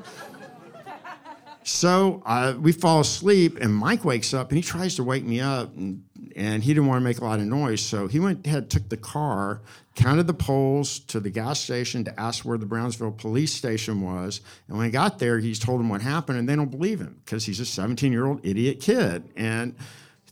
so 1.63 2.23
uh, 2.25 2.55
we 2.59 2.71
fall 2.71 3.01
asleep, 3.01 3.57
and 3.59 3.73
Mike 3.73 4.05
wakes 4.05 4.33
up, 4.33 4.49
and 4.49 4.57
he 4.57 4.63
tries 4.63 4.95
to 4.95 5.03
wake 5.03 5.25
me 5.25 5.41
up, 5.41 5.75
and, 5.75 6.03
and 6.35 6.63
he 6.63 6.73
didn't 6.73 6.87
want 6.87 7.01
to 7.01 7.03
make 7.03 7.19
a 7.19 7.25
lot 7.25 7.39
of 7.39 7.45
noise. 7.45 7.81
So 7.81 8.07
he 8.07 8.19
went 8.19 8.47
ahead, 8.47 8.69
took 8.69 8.87
the 8.87 8.97
car, 8.97 9.61
counted 9.95 10.27
the 10.27 10.33
poles 10.33 10.99
to 10.99 11.19
the 11.19 11.29
gas 11.29 11.59
station 11.59 12.05
to 12.05 12.19
ask 12.19 12.45
where 12.45 12.57
the 12.57 12.65
Brownsville 12.65 13.11
police 13.11 13.53
station 13.53 14.01
was. 14.01 14.39
And 14.69 14.77
when 14.77 14.85
he 14.85 14.91
got 14.91 15.19
there, 15.19 15.39
he's 15.39 15.59
told 15.59 15.81
them 15.81 15.89
what 15.89 16.01
happened, 16.01 16.39
and 16.39 16.47
they 16.47 16.55
don't 16.55 16.71
believe 16.71 17.01
him 17.01 17.19
because 17.25 17.45
he's 17.45 17.59
a 17.59 17.65
17 17.65 18.13
year 18.13 18.25
old 18.25 18.45
idiot 18.45 18.79
kid. 18.79 19.27
And 19.35 19.75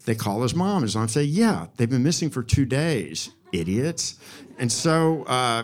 they 0.06 0.16
call 0.16 0.42
his 0.44 0.56
mom. 0.56 0.84
His 0.84 0.96
mom 0.96 1.10
say, 1.10 1.24
"Yeah, 1.24 1.68
they've 1.76 1.90
been 1.90 2.04
missing 2.04 2.30
for 2.30 2.44
two 2.44 2.66
days, 2.66 3.32
idiots." 3.52 4.16
And 4.58 4.72
so 4.72 5.24
uh, 5.24 5.64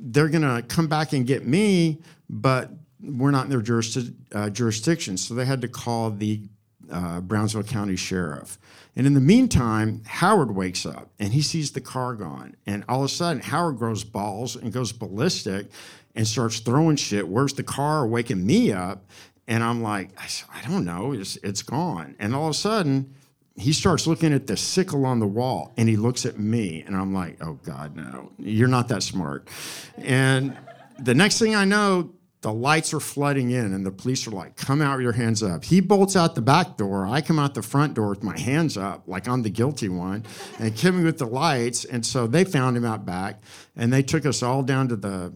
they're 0.00 0.28
going 0.28 0.42
to 0.42 0.62
come 0.66 0.88
back 0.88 1.12
and 1.12 1.26
get 1.26 1.46
me, 1.46 2.00
but 2.28 2.70
we're 3.02 3.30
not 3.30 3.44
in 3.44 3.50
their 3.50 3.62
juris- 3.62 4.10
uh, 4.34 4.50
jurisdiction. 4.50 5.16
So 5.16 5.34
they 5.34 5.44
had 5.44 5.60
to 5.62 5.68
call 5.68 6.10
the 6.10 6.42
uh, 6.90 7.20
Brownsville 7.20 7.62
County 7.62 7.96
Sheriff. 7.96 8.58
And 8.96 9.06
in 9.06 9.14
the 9.14 9.20
meantime, 9.20 10.02
Howard 10.06 10.54
wakes 10.54 10.84
up 10.84 11.10
and 11.18 11.32
he 11.32 11.42
sees 11.42 11.72
the 11.72 11.80
car 11.80 12.14
gone. 12.14 12.56
And 12.66 12.84
all 12.88 13.00
of 13.00 13.06
a 13.06 13.08
sudden, 13.08 13.42
Howard 13.42 13.78
grows 13.78 14.02
balls 14.04 14.56
and 14.56 14.72
goes 14.72 14.92
ballistic 14.92 15.68
and 16.14 16.26
starts 16.26 16.58
throwing 16.58 16.96
shit. 16.96 17.28
Where's 17.28 17.54
the 17.54 17.62
car? 17.62 18.06
Waking 18.06 18.44
me 18.44 18.72
up. 18.72 19.04
And 19.46 19.62
I'm 19.64 19.82
like, 19.82 20.10
I 20.18 20.68
don't 20.68 20.84
know, 20.84 21.12
it's, 21.12 21.36
it's 21.36 21.62
gone. 21.62 22.14
And 22.20 22.34
all 22.34 22.44
of 22.44 22.50
a 22.50 22.54
sudden, 22.54 23.14
he 23.56 23.72
starts 23.72 24.06
looking 24.06 24.32
at 24.32 24.46
the 24.46 24.56
sickle 24.56 25.04
on 25.04 25.20
the 25.20 25.26
wall 25.26 25.72
and 25.76 25.88
he 25.88 25.96
looks 25.96 26.24
at 26.24 26.38
me 26.38 26.82
and 26.86 26.96
I'm 26.96 27.12
like, 27.12 27.36
oh 27.44 27.58
God, 27.64 27.96
no, 27.96 28.32
you're 28.38 28.68
not 28.68 28.88
that 28.88 29.02
smart. 29.02 29.48
And 29.98 30.56
the 30.98 31.14
next 31.14 31.38
thing 31.38 31.54
I 31.54 31.64
know, 31.64 32.12
the 32.42 32.52
lights 32.52 32.94
are 32.94 33.00
flooding 33.00 33.50
in 33.50 33.74
and 33.74 33.84
the 33.84 33.90
police 33.90 34.26
are 34.26 34.30
like, 34.30 34.56
come 34.56 34.80
out 34.80 34.96
with 34.96 35.02
your 35.02 35.12
hands 35.12 35.42
up. 35.42 35.62
He 35.62 35.80
bolts 35.80 36.16
out 36.16 36.34
the 36.34 36.40
back 36.40 36.78
door. 36.78 37.06
I 37.06 37.20
come 37.20 37.38
out 37.38 37.52
the 37.52 37.62
front 37.62 37.94
door 37.94 38.08
with 38.08 38.22
my 38.22 38.38
hands 38.38 38.78
up, 38.78 39.02
like 39.06 39.28
I'm 39.28 39.42
the 39.42 39.50
guilty 39.50 39.90
one, 39.90 40.24
and 40.58 40.72
hit 40.76 40.94
me 40.94 41.04
with 41.04 41.18
the 41.18 41.26
lights. 41.26 41.84
And 41.84 42.04
so 42.04 42.26
they 42.26 42.44
found 42.44 42.78
him 42.78 42.84
out 42.86 43.04
back 43.04 43.42
and 43.76 43.92
they 43.92 44.02
took 44.02 44.24
us 44.24 44.42
all 44.42 44.62
down 44.62 44.88
to 44.88 44.96
the 44.96 45.34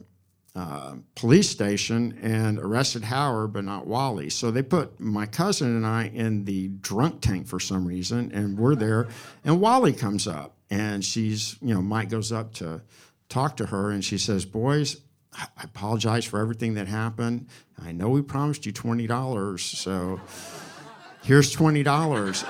uh, 0.54 0.94
police 1.16 1.50
station 1.50 2.16
and 2.22 2.60
arrested 2.60 3.02
Howard, 3.04 3.52
but 3.52 3.64
not 3.64 3.86
Wally. 3.86 4.30
So 4.30 4.50
they 4.50 4.62
put 4.62 5.00
my 5.00 5.26
cousin 5.26 5.76
and 5.76 5.84
I 5.84 6.04
in 6.14 6.44
the 6.44 6.68
drunk 6.68 7.20
tank 7.20 7.48
for 7.48 7.58
some 7.58 7.86
reason, 7.86 8.30
and 8.32 8.56
we're 8.56 8.76
there. 8.76 9.08
And 9.44 9.60
Wally 9.60 9.92
comes 9.92 10.28
up, 10.28 10.56
and 10.70 11.04
she's, 11.04 11.56
you 11.60 11.74
know, 11.74 11.82
Mike 11.82 12.08
goes 12.08 12.30
up 12.30 12.54
to 12.54 12.82
talk 13.28 13.56
to 13.56 13.66
her, 13.66 13.90
and 13.90 14.04
she 14.04 14.16
says, 14.16 14.44
"Boys, 14.44 15.00
I 15.36 15.64
apologize 15.64 16.24
for 16.24 16.38
everything 16.38 16.74
that 16.74 16.86
happened. 16.86 17.48
I 17.82 17.92
know 17.92 18.08
we 18.08 18.22
promised 18.22 18.66
you 18.66 18.72
$20, 18.72 19.58
so 19.58 20.20
here's 21.24 21.54
$20. 21.54 22.44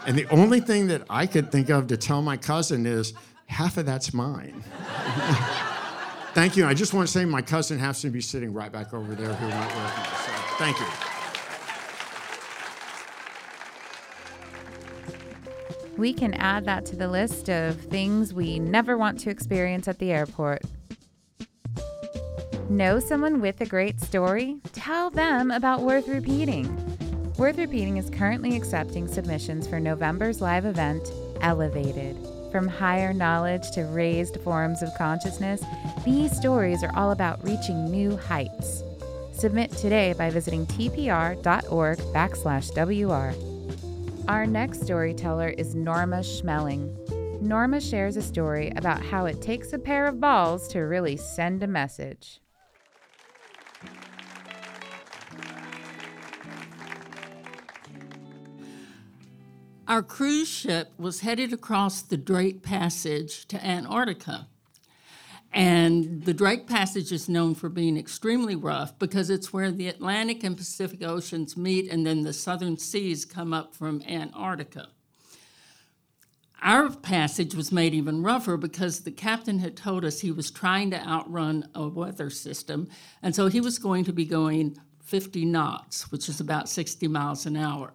and 0.06 0.18
the 0.18 0.26
only 0.28 0.60
thing 0.60 0.88
that 0.88 1.02
I 1.08 1.26
could 1.26 1.50
think 1.50 1.70
of 1.70 1.86
to 1.86 1.96
tell 1.96 2.20
my 2.20 2.36
cousin 2.36 2.84
is 2.84 3.14
half 3.46 3.78
of 3.78 3.86
that's 3.86 4.12
mine. 4.12 4.62
Thank 6.32 6.56
you. 6.56 6.64
I 6.64 6.74
just 6.74 6.94
want 6.94 7.08
to 7.08 7.12
say 7.12 7.24
my 7.24 7.42
cousin 7.42 7.78
happens 7.78 8.02
to 8.02 8.10
be 8.10 8.20
sitting 8.20 8.52
right 8.52 8.70
back 8.70 8.94
over 8.94 9.14
there 9.14 9.34
who 9.34 9.46
with 9.46 9.54
me. 9.54 10.04
So 10.24 10.32
thank 10.58 10.78
you. 10.78 10.86
We 15.96 16.14
can 16.14 16.32
add 16.34 16.64
that 16.66 16.86
to 16.86 16.96
the 16.96 17.08
list 17.08 17.50
of 17.50 17.78
things 17.78 18.32
we 18.32 18.58
never 18.58 18.96
want 18.96 19.18
to 19.20 19.30
experience 19.30 19.86
at 19.88 19.98
the 19.98 20.12
airport. 20.12 20.62
Know 22.70 23.00
someone 23.00 23.40
with 23.40 23.60
a 23.60 23.66
great 23.66 24.00
story? 24.00 24.58
Tell 24.72 25.10
them 25.10 25.50
about 25.50 25.82
Worth 25.82 26.06
Repeating. 26.08 26.74
Worth 27.36 27.58
Repeating 27.58 27.96
is 27.96 28.08
currently 28.08 28.56
accepting 28.56 29.08
submissions 29.08 29.66
for 29.66 29.80
November's 29.80 30.40
live 30.40 30.64
event, 30.64 31.10
Elevated. 31.40 32.16
From 32.50 32.66
higher 32.66 33.12
knowledge 33.12 33.70
to 33.72 33.84
raised 33.84 34.40
forms 34.40 34.82
of 34.82 34.92
consciousness, 34.94 35.62
these 36.04 36.36
stories 36.36 36.82
are 36.82 36.92
all 36.96 37.12
about 37.12 37.44
reaching 37.44 37.90
new 37.90 38.16
heights. 38.16 38.82
Submit 39.32 39.70
today 39.70 40.14
by 40.14 40.30
visiting 40.30 40.66
tpr.org 40.66 41.98
backslash 41.98 42.70
WR. 42.74 44.28
Our 44.28 44.46
next 44.46 44.82
storyteller 44.82 45.50
is 45.50 45.76
Norma 45.76 46.22
Schmelling. 46.24 46.96
Norma 47.40 47.80
shares 47.80 48.16
a 48.16 48.22
story 48.22 48.72
about 48.76 49.00
how 49.00 49.26
it 49.26 49.40
takes 49.40 49.72
a 49.72 49.78
pair 49.78 50.06
of 50.06 50.20
balls 50.20 50.66
to 50.68 50.80
really 50.80 51.16
send 51.16 51.62
a 51.62 51.68
message. 51.68 52.40
Our 59.90 60.04
cruise 60.04 60.46
ship 60.46 60.92
was 60.98 61.22
headed 61.22 61.52
across 61.52 62.00
the 62.00 62.16
Drake 62.16 62.62
Passage 62.62 63.44
to 63.46 63.66
Antarctica. 63.66 64.46
And 65.52 66.24
the 66.24 66.32
Drake 66.32 66.68
Passage 66.68 67.10
is 67.10 67.28
known 67.28 67.56
for 67.56 67.68
being 67.68 67.96
extremely 67.96 68.54
rough 68.54 68.96
because 69.00 69.30
it's 69.30 69.52
where 69.52 69.72
the 69.72 69.88
Atlantic 69.88 70.44
and 70.44 70.56
Pacific 70.56 71.02
Oceans 71.02 71.56
meet 71.56 71.90
and 71.90 72.06
then 72.06 72.22
the 72.22 72.32
southern 72.32 72.78
seas 72.78 73.24
come 73.24 73.52
up 73.52 73.74
from 73.74 74.00
Antarctica. 74.08 74.90
Our 76.62 76.90
passage 76.90 77.56
was 77.56 77.72
made 77.72 77.92
even 77.92 78.22
rougher 78.22 78.56
because 78.56 79.00
the 79.00 79.10
captain 79.10 79.58
had 79.58 79.76
told 79.76 80.04
us 80.04 80.20
he 80.20 80.30
was 80.30 80.52
trying 80.52 80.92
to 80.92 81.04
outrun 81.04 81.68
a 81.74 81.88
weather 81.88 82.30
system, 82.30 82.88
and 83.24 83.34
so 83.34 83.48
he 83.48 83.60
was 83.60 83.80
going 83.80 84.04
to 84.04 84.12
be 84.12 84.24
going 84.24 84.78
50 85.02 85.46
knots, 85.46 86.12
which 86.12 86.28
is 86.28 86.38
about 86.38 86.68
60 86.68 87.08
miles 87.08 87.44
an 87.44 87.56
hour. 87.56 87.92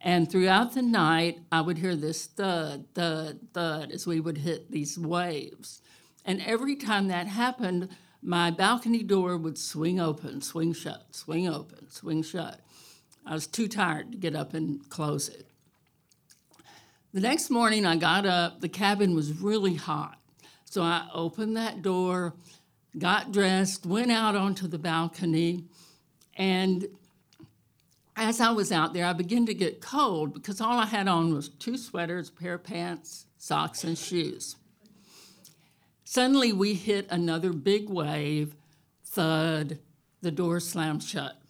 And 0.00 0.30
throughout 0.30 0.74
the 0.74 0.82
night, 0.82 1.40
I 1.50 1.60
would 1.60 1.78
hear 1.78 1.96
this 1.96 2.26
thud, 2.26 2.86
thud, 2.94 3.40
thud 3.52 3.90
as 3.90 4.06
we 4.06 4.20
would 4.20 4.38
hit 4.38 4.70
these 4.70 4.98
waves. 4.98 5.82
And 6.24 6.40
every 6.42 6.76
time 6.76 7.08
that 7.08 7.26
happened, 7.26 7.88
my 8.22 8.50
balcony 8.50 9.02
door 9.02 9.36
would 9.36 9.58
swing 9.58 9.98
open, 9.98 10.40
swing 10.40 10.72
shut, 10.72 11.14
swing 11.14 11.48
open, 11.48 11.90
swing 11.90 12.22
shut. 12.22 12.60
I 13.26 13.34
was 13.34 13.46
too 13.46 13.68
tired 13.68 14.12
to 14.12 14.18
get 14.18 14.34
up 14.36 14.54
and 14.54 14.88
close 14.88 15.28
it. 15.28 15.46
The 17.12 17.20
next 17.20 17.50
morning, 17.50 17.86
I 17.86 17.96
got 17.96 18.26
up. 18.26 18.60
The 18.60 18.68
cabin 18.68 19.14
was 19.14 19.32
really 19.32 19.74
hot. 19.74 20.18
So 20.64 20.82
I 20.82 21.08
opened 21.14 21.56
that 21.56 21.80
door, 21.82 22.34
got 22.98 23.32
dressed, 23.32 23.86
went 23.86 24.12
out 24.12 24.36
onto 24.36 24.68
the 24.68 24.78
balcony, 24.78 25.64
and 26.36 26.86
as 28.18 28.40
I 28.40 28.50
was 28.50 28.72
out 28.72 28.92
there, 28.94 29.06
I 29.06 29.12
began 29.12 29.46
to 29.46 29.54
get 29.54 29.80
cold 29.80 30.34
because 30.34 30.60
all 30.60 30.78
I 30.78 30.86
had 30.86 31.06
on 31.06 31.32
was 31.32 31.48
two 31.48 31.76
sweaters, 31.76 32.28
a 32.28 32.32
pair 32.32 32.54
of 32.54 32.64
pants, 32.64 33.26
socks, 33.38 33.84
and 33.84 33.96
shoes. 33.96 34.56
Suddenly, 36.04 36.52
we 36.52 36.74
hit 36.74 37.06
another 37.10 37.52
big 37.52 37.88
wave, 37.88 38.56
thud, 39.04 39.78
the 40.20 40.30
door 40.30 40.58
slammed 40.58 41.02
shut. 41.02 41.40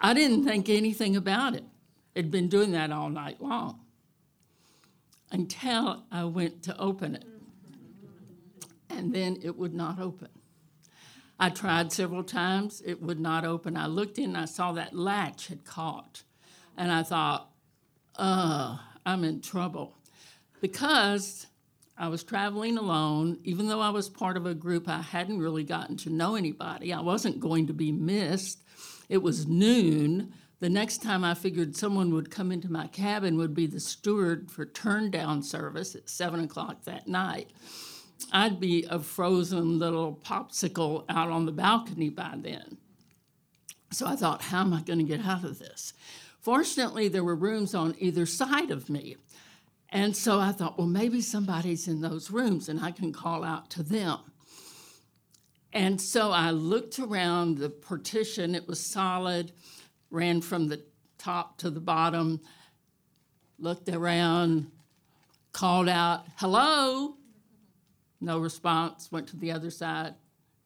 I 0.00 0.14
didn't 0.14 0.44
think 0.44 0.68
anything 0.68 1.16
about 1.16 1.54
it. 1.54 1.64
It'd 2.14 2.30
been 2.30 2.48
doing 2.48 2.72
that 2.72 2.90
all 2.90 3.10
night 3.10 3.40
long 3.42 3.80
until 5.30 6.04
I 6.10 6.24
went 6.24 6.62
to 6.64 6.78
open 6.78 7.16
it. 7.16 7.24
And 8.88 9.14
then 9.14 9.38
it 9.42 9.56
would 9.56 9.74
not 9.74 10.00
open. 10.00 10.28
I 11.38 11.50
tried 11.50 11.92
several 11.92 12.24
times, 12.24 12.82
it 12.84 13.00
would 13.00 13.20
not 13.20 13.44
open. 13.44 13.76
I 13.76 13.86
looked 13.86 14.18
in, 14.18 14.34
I 14.34 14.46
saw 14.46 14.72
that 14.72 14.94
latch 14.94 15.46
had 15.46 15.64
caught. 15.64 16.22
And 16.76 16.90
I 16.90 17.02
thought, 17.02 17.50
uh, 18.16 18.78
I'm 19.06 19.24
in 19.24 19.40
trouble. 19.40 19.96
Because 20.60 21.46
I 21.96 22.08
was 22.08 22.24
traveling 22.24 22.76
alone, 22.76 23.38
even 23.44 23.68
though 23.68 23.80
I 23.80 23.90
was 23.90 24.08
part 24.08 24.36
of 24.36 24.46
a 24.46 24.54
group, 24.54 24.88
I 24.88 25.00
hadn't 25.00 25.38
really 25.38 25.64
gotten 25.64 25.96
to 25.98 26.10
know 26.10 26.34
anybody. 26.34 26.92
I 26.92 27.00
wasn't 27.00 27.40
going 27.40 27.68
to 27.68 27.72
be 27.72 27.92
missed. 27.92 28.62
It 29.08 29.18
was 29.18 29.46
noon. 29.46 30.32
The 30.60 30.68
next 30.68 31.02
time 31.02 31.24
I 31.24 31.34
figured 31.34 31.76
someone 31.76 32.12
would 32.14 32.30
come 32.30 32.50
into 32.50 32.70
my 32.70 32.88
cabin 32.88 33.36
would 33.38 33.54
be 33.54 33.66
the 33.66 33.78
steward 33.78 34.50
for 34.50 34.66
turn 34.66 35.10
down 35.10 35.42
service 35.42 35.94
at 35.94 36.08
seven 36.08 36.40
o'clock 36.40 36.84
that 36.84 37.06
night. 37.06 37.50
I'd 38.32 38.60
be 38.60 38.84
a 38.90 38.98
frozen 38.98 39.78
little 39.78 40.20
popsicle 40.24 41.04
out 41.08 41.30
on 41.30 41.46
the 41.46 41.52
balcony 41.52 42.10
by 42.10 42.34
then. 42.36 42.78
So 43.90 44.06
I 44.06 44.16
thought, 44.16 44.42
how 44.42 44.60
am 44.60 44.74
I 44.74 44.82
going 44.82 44.98
to 44.98 45.04
get 45.04 45.24
out 45.24 45.44
of 45.44 45.58
this? 45.58 45.94
Fortunately, 46.40 47.08
there 47.08 47.24
were 47.24 47.34
rooms 47.34 47.74
on 47.74 47.94
either 47.98 48.26
side 48.26 48.70
of 48.70 48.90
me. 48.90 49.16
And 49.90 50.14
so 50.14 50.38
I 50.38 50.52
thought, 50.52 50.76
well, 50.76 50.86
maybe 50.86 51.20
somebody's 51.20 51.88
in 51.88 52.00
those 52.00 52.30
rooms 52.30 52.68
and 52.68 52.80
I 52.80 52.90
can 52.90 53.12
call 53.12 53.44
out 53.44 53.70
to 53.70 53.82
them. 53.82 54.18
And 55.72 56.00
so 56.00 56.30
I 56.30 56.50
looked 56.50 56.98
around 56.98 57.58
the 57.58 57.70
partition, 57.70 58.54
it 58.54 58.66
was 58.66 58.80
solid, 58.80 59.52
ran 60.10 60.40
from 60.40 60.68
the 60.68 60.82
top 61.18 61.58
to 61.58 61.70
the 61.70 61.80
bottom, 61.80 62.40
looked 63.58 63.88
around, 63.88 64.70
called 65.52 65.88
out, 65.88 66.24
hello. 66.36 67.17
No 68.20 68.38
response. 68.38 69.10
Went 69.12 69.28
to 69.28 69.36
the 69.36 69.52
other 69.52 69.70
side. 69.70 70.14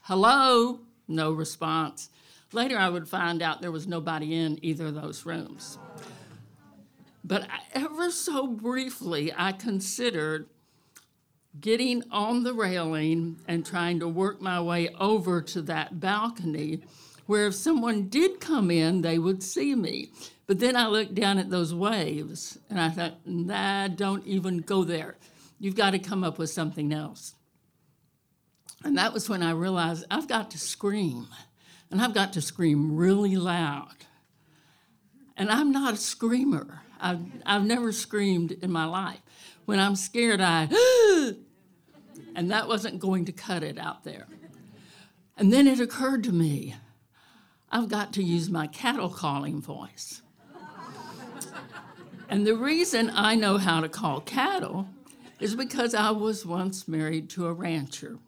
Hello? 0.01 0.81
No 1.09 1.33
response. 1.33 2.11
Later, 2.53 2.79
I 2.79 2.89
would 2.89 3.09
find 3.09 3.43
out 3.43 3.61
there 3.61 3.73
was 3.73 3.87
nobody 3.87 4.35
in 4.35 4.59
either 4.63 4.87
of 4.87 4.95
those 4.95 5.25
rooms. 5.25 5.79
But 7.25 7.47
ever 7.73 8.11
so 8.11 8.47
briefly, 8.47 9.33
I 9.37 9.53
considered 9.53 10.49
getting 11.61 12.03
on 12.11 12.43
the 12.43 12.55
railing 12.55 13.39
and 13.47 13.65
trying 13.65 14.01
to 14.01 14.09
work 14.09 14.41
my 14.41 14.61
way 14.61 14.89
over 14.99 15.41
to 15.43 15.63
that 15.63 16.01
balcony 16.01 16.83
where 17.27 17.47
if 17.47 17.55
someone 17.55 18.09
did 18.09 18.41
come 18.41 18.71
in, 18.71 19.03
they 19.03 19.19
would 19.19 19.43
see 19.43 19.75
me. 19.75 20.11
But 20.47 20.59
then 20.59 20.77
I 20.77 20.87
looked 20.89 21.15
down 21.15 21.39
at 21.39 21.51
those 21.51 21.75
waves 21.75 22.59
and 22.69 22.81
I 22.81 22.91
thought, 22.91 23.27
nah, 23.27 23.89
don't 23.89 24.27
even 24.27 24.59
go 24.59 24.83
there. 24.83 25.17
You've 25.61 25.77
got 25.77 25.91
to 25.91 25.99
come 25.99 26.25
up 26.25 26.39
with 26.39 26.51
something 26.51 26.93
else. 26.93 27.35
And 28.85 28.99
that 28.99 29.13
was 29.13 29.29
when 29.29 29.43
I 29.43 29.53
realized 29.53 30.05
I've 30.11 30.29
got 30.29 30.51
to 30.53 30.59
scream, 30.59 31.29
and 31.91 32.01
I've 32.01 32.15
got 32.15 32.33
to 32.35 32.41
scream 32.41 32.97
really 32.97 33.37
loud. 33.37 33.95
And 35.37 35.51
I'm 35.51 35.73
not 35.73 35.95
a 35.95 35.97
screamer. 35.97 36.83
I've, 37.01 37.21
I've 37.45 37.65
never 37.65 37.93
screamed 37.93 38.53
in 38.53 38.71
my 38.71 38.85
life. 38.85 39.21
When 39.65 39.79
I'm 39.79 39.97
scared, 39.97 40.41
I, 40.41 40.65
and 42.35 42.51
that 42.51 42.69
wasn't 42.69 43.01
going 43.01 43.25
to 43.27 43.33
cut 43.33 43.63
it 43.63 43.79
out 43.79 44.05
there. 44.05 44.27
And 45.37 45.53
then 45.53 45.67
it 45.67 45.81
occurred 45.81 46.25
to 46.25 46.33
me 46.33 46.77
I've 47.75 47.89
got 47.89 48.13
to 48.15 48.23
use 48.23 48.51
my 48.51 48.67
cattle 48.67 49.09
calling 49.09 49.63
voice. 49.63 50.21
and 52.29 52.47
the 52.47 52.55
reason 52.55 53.11
I 53.15 53.35
know 53.35 53.57
how 53.57 53.81
to 53.81 53.89
call 53.89 54.21
cattle 54.21 54.89
is 55.41 55.57
because 55.57 55.95
I 55.95 56.11
was 56.11 56.45
once 56.45 56.87
married 56.87 57.31
to 57.31 57.47
a 57.47 57.53
rancher. 57.53 58.19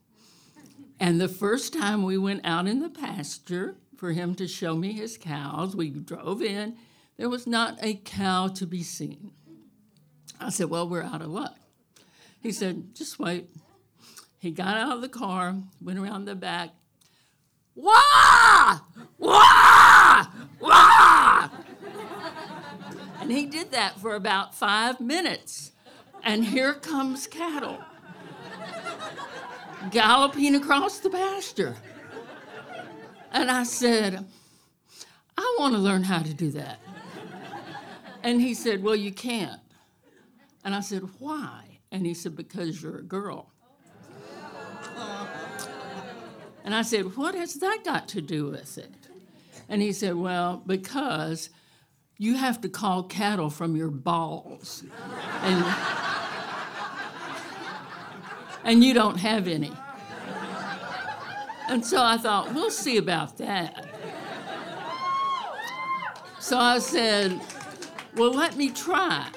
And 1.04 1.20
the 1.20 1.28
first 1.28 1.74
time 1.74 2.02
we 2.02 2.16
went 2.16 2.46
out 2.46 2.66
in 2.66 2.80
the 2.80 2.88
pasture 2.88 3.76
for 3.94 4.12
him 4.12 4.34
to 4.36 4.48
show 4.48 4.74
me 4.74 4.94
his 4.94 5.18
cows, 5.18 5.76
we 5.76 5.90
drove 5.90 6.40
in. 6.40 6.78
There 7.18 7.28
was 7.28 7.46
not 7.46 7.78
a 7.82 7.96
cow 7.96 8.48
to 8.48 8.66
be 8.66 8.82
seen. 8.82 9.32
I 10.40 10.48
said, 10.48 10.70
Well, 10.70 10.88
we're 10.88 11.02
out 11.02 11.20
of 11.20 11.28
luck. 11.28 11.58
He 12.40 12.52
said, 12.52 12.94
Just 12.94 13.18
wait. 13.18 13.50
He 14.38 14.50
got 14.50 14.78
out 14.78 14.92
of 14.92 15.02
the 15.02 15.10
car, 15.10 15.56
went 15.78 15.98
around 15.98 16.24
the 16.24 16.34
back. 16.34 16.70
Wah! 17.74 18.80
Wah! 19.18 20.26
Wah! 20.58 21.50
And 23.20 23.30
he 23.30 23.44
did 23.44 23.72
that 23.72 24.00
for 24.00 24.14
about 24.14 24.54
five 24.54 25.00
minutes. 25.00 25.72
And 26.22 26.46
here 26.46 26.72
comes 26.72 27.26
cattle 27.26 27.84
galloping 29.90 30.54
across 30.54 30.98
the 30.98 31.10
pasture. 31.10 31.76
And 33.32 33.50
I 33.50 33.64
said, 33.64 34.24
I 35.36 35.56
want 35.58 35.74
to 35.74 35.80
learn 35.80 36.04
how 36.04 36.20
to 36.20 36.32
do 36.32 36.50
that. 36.52 36.80
And 38.22 38.40
he 38.40 38.54
said, 38.54 38.82
Well, 38.82 38.96
you 38.96 39.12
can't. 39.12 39.60
And 40.64 40.74
I 40.74 40.80
said, 40.80 41.02
Why? 41.18 41.78
And 41.90 42.06
he 42.06 42.14
said, 42.14 42.36
Because 42.36 42.82
you're 42.82 42.98
a 42.98 43.02
girl. 43.02 43.50
And 46.64 46.74
I 46.74 46.82
said, 46.82 47.16
What 47.16 47.34
has 47.34 47.54
that 47.54 47.80
got 47.84 48.08
to 48.08 48.22
do 48.22 48.46
with 48.46 48.78
it? 48.78 48.90
And 49.68 49.82
he 49.82 49.92
said, 49.92 50.14
Well, 50.14 50.62
because 50.66 51.50
you 52.16 52.36
have 52.36 52.60
to 52.62 52.68
call 52.68 53.02
cattle 53.02 53.50
from 53.50 53.76
your 53.76 53.90
balls. 53.90 54.84
And, 55.42 55.64
and 58.64 58.82
you 58.82 58.94
don't 58.94 59.18
have 59.18 59.46
any. 59.46 59.72
And 61.68 61.84
so 61.84 62.02
I 62.02 62.16
thought, 62.16 62.54
We'll 62.54 62.70
see 62.70 62.96
about 62.96 63.38
that. 63.38 63.86
So 66.38 66.58
I 66.58 66.78
said, 66.78 67.40
Well, 68.16 68.32
let 68.32 68.56
me 68.56 68.70
try. 68.70 69.28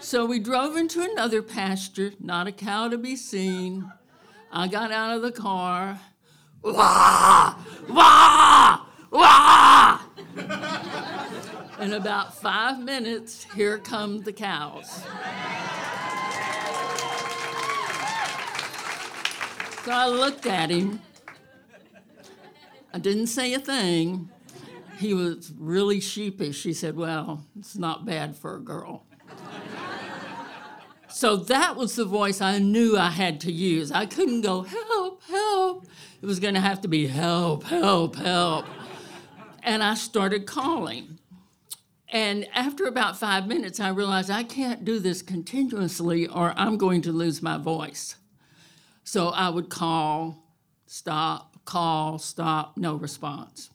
So 0.00 0.26
we 0.26 0.38
drove 0.38 0.76
into 0.76 1.00
another 1.02 1.42
pasture, 1.42 2.12
not 2.20 2.46
a 2.46 2.52
cow 2.52 2.88
to 2.88 2.98
be 2.98 3.16
seen. 3.16 3.90
I 4.52 4.68
got 4.68 4.92
out 4.92 5.16
of 5.16 5.22
the 5.22 5.32
car. 5.32 5.98
Wah! 6.62 7.56
Wah! 7.88 8.86
Wah! 9.10 10.00
In 11.80 11.92
about 11.92 12.34
five 12.38 12.78
minutes, 12.78 13.46
here 13.54 13.78
come 13.78 14.22
the 14.22 14.32
cows. 14.32 15.02
So 19.84 19.92
I 19.92 20.08
looked 20.08 20.46
at 20.46 20.70
him. 20.70 21.02
I 22.94 22.98
didn't 22.98 23.26
say 23.26 23.52
a 23.52 23.58
thing 23.58 24.30
he 24.96 25.12
was 25.12 25.52
really 25.58 26.00
sheepish. 26.00 26.62
He 26.62 26.72
said, 26.72 26.96
Well, 26.96 27.44
it's 27.58 27.76
not 27.76 28.06
bad 28.06 28.34
for 28.34 28.56
a 28.56 28.60
girl. 28.60 29.04
so 31.08 31.36
that 31.36 31.76
was 31.76 31.96
the 31.96 32.06
voice 32.06 32.40
I 32.40 32.58
knew 32.58 32.96
I 32.96 33.10
had 33.10 33.40
to 33.42 33.52
use. 33.52 33.92
I 33.92 34.06
couldn't 34.06 34.40
go, 34.40 34.62
Help, 34.62 35.22
help. 35.24 35.86
It 36.22 36.26
was 36.26 36.40
going 36.40 36.54
to 36.54 36.60
have 36.60 36.80
to 36.82 36.88
be, 36.88 37.06
Help, 37.06 37.64
help, 37.64 38.16
help. 38.16 38.64
And 39.62 39.82
I 39.82 39.94
started 39.94 40.46
calling. 40.46 41.18
And 42.08 42.46
after 42.54 42.86
about 42.86 43.18
five 43.18 43.46
minutes, 43.46 43.80
I 43.80 43.88
realized 43.88 44.30
I 44.30 44.44
can't 44.44 44.84
do 44.84 44.98
this 44.98 45.20
continuously 45.20 46.26
or 46.26 46.54
I'm 46.56 46.78
going 46.78 47.02
to 47.02 47.12
lose 47.12 47.42
my 47.42 47.58
voice. 47.58 48.16
So 49.04 49.28
I 49.28 49.50
would 49.50 49.68
call, 49.68 50.42
stop, 50.86 51.64
call, 51.64 52.18
stop, 52.18 52.76
no 52.76 52.94
response. 52.94 53.70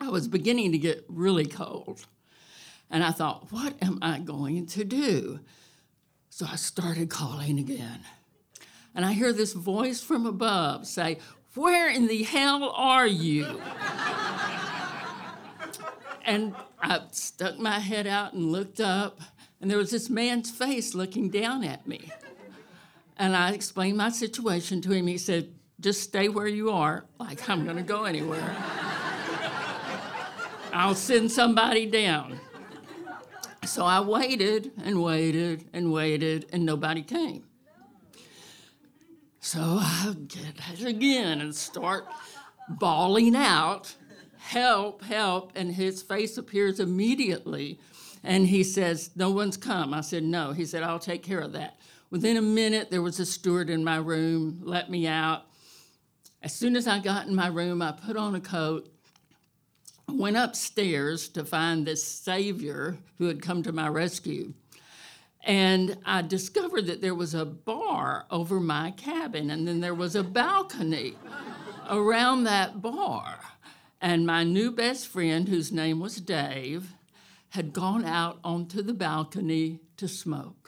I 0.00 0.08
was 0.08 0.28
beginning 0.28 0.72
to 0.72 0.78
get 0.78 1.04
really 1.08 1.46
cold. 1.46 2.06
And 2.90 3.02
I 3.02 3.10
thought, 3.10 3.50
what 3.50 3.74
am 3.82 3.98
I 4.02 4.20
going 4.20 4.66
to 4.66 4.84
do? 4.84 5.40
So 6.30 6.46
I 6.50 6.56
started 6.56 7.10
calling 7.10 7.58
again. 7.58 8.00
And 8.94 9.04
I 9.04 9.12
hear 9.12 9.32
this 9.32 9.52
voice 9.52 10.00
from 10.00 10.26
above 10.26 10.86
say, 10.86 11.18
Where 11.54 11.90
in 11.90 12.06
the 12.06 12.22
hell 12.22 12.70
are 12.70 13.06
you? 13.06 13.60
and 16.24 16.54
I 16.80 17.00
stuck 17.10 17.58
my 17.58 17.80
head 17.80 18.06
out 18.06 18.32
and 18.32 18.52
looked 18.52 18.80
up, 18.80 19.20
and 19.60 19.70
there 19.70 19.78
was 19.78 19.90
this 19.90 20.08
man's 20.08 20.50
face 20.50 20.94
looking 20.94 21.30
down 21.30 21.64
at 21.64 21.86
me. 21.86 22.12
And 23.16 23.36
I 23.36 23.52
explained 23.52 23.96
my 23.96 24.10
situation 24.10 24.80
to 24.82 24.92
him. 24.92 25.06
He 25.06 25.18
said, 25.18 25.52
Just 25.80 26.02
stay 26.02 26.28
where 26.28 26.46
you 26.46 26.70
are, 26.70 27.04
like 27.18 27.48
I'm 27.48 27.64
gonna 27.64 27.82
go 27.82 28.04
anywhere. 28.04 28.56
I'll 30.72 30.94
send 30.94 31.30
somebody 31.30 31.86
down. 31.86 32.40
So 33.64 33.84
I 33.84 34.00
waited 34.00 34.72
and 34.82 35.02
waited 35.02 35.64
and 35.72 35.92
waited, 35.92 36.46
and 36.52 36.66
nobody 36.66 37.02
came. 37.02 37.44
So 39.40 39.60
I 39.60 40.14
get 40.26 40.54
it 40.72 40.86
again 40.86 41.40
and 41.40 41.54
start 41.54 42.06
bawling 42.68 43.36
out, 43.36 43.94
Help, 44.38 45.02
help. 45.02 45.52
And 45.54 45.72
his 45.72 46.02
face 46.02 46.36
appears 46.36 46.78
immediately. 46.78 47.78
And 48.22 48.46
he 48.46 48.62
says, 48.62 49.10
No 49.16 49.30
one's 49.30 49.56
come. 49.56 49.94
I 49.94 50.02
said, 50.02 50.22
No. 50.22 50.52
He 50.52 50.66
said, 50.66 50.82
I'll 50.82 50.98
take 50.98 51.22
care 51.22 51.40
of 51.40 51.52
that. 51.52 51.78
Within 52.14 52.36
a 52.36 52.42
minute, 52.42 52.92
there 52.92 53.02
was 53.02 53.18
a 53.18 53.26
steward 53.26 53.68
in 53.68 53.82
my 53.82 53.96
room, 53.96 54.60
let 54.62 54.88
me 54.88 55.04
out. 55.08 55.46
As 56.44 56.54
soon 56.54 56.76
as 56.76 56.86
I 56.86 57.00
got 57.00 57.26
in 57.26 57.34
my 57.34 57.48
room, 57.48 57.82
I 57.82 57.90
put 57.90 58.16
on 58.16 58.36
a 58.36 58.40
coat 58.40 58.88
went 60.06 60.36
upstairs 60.36 61.28
to 61.30 61.44
find 61.44 61.84
this 61.84 62.04
savior 62.04 62.98
who 63.18 63.24
had 63.24 63.42
come 63.42 63.64
to 63.64 63.72
my 63.72 63.88
rescue. 63.88 64.54
And 65.42 65.98
I 66.04 66.22
discovered 66.22 66.86
that 66.86 67.00
there 67.00 67.16
was 67.16 67.34
a 67.34 67.44
bar 67.44 68.26
over 68.30 68.60
my 68.60 68.92
cabin, 68.92 69.50
and 69.50 69.66
then 69.66 69.80
there 69.80 69.92
was 69.92 70.14
a 70.14 70.22
balcony 70.22 71.16
around 71.90 72.44
that 72.44 72.80
bar. 72.80 73.40
And 74.00 74.24
my 74.24 74.44
new 74.44 74.70
best 74.70 75.08
friend, 75.08 75.48
whose 75.48 75.72
name 75.72 75.98
was 75.98 76.20
Dave, 76.20 76.92
had 77.48 77.72
gone 77.72 78.04
out 78.04 78.38
onto 78.44 78.82
the 78.82 78.94
balcony 78.94 79.80
to 79.96 80.06
smoke. 80.06 80.63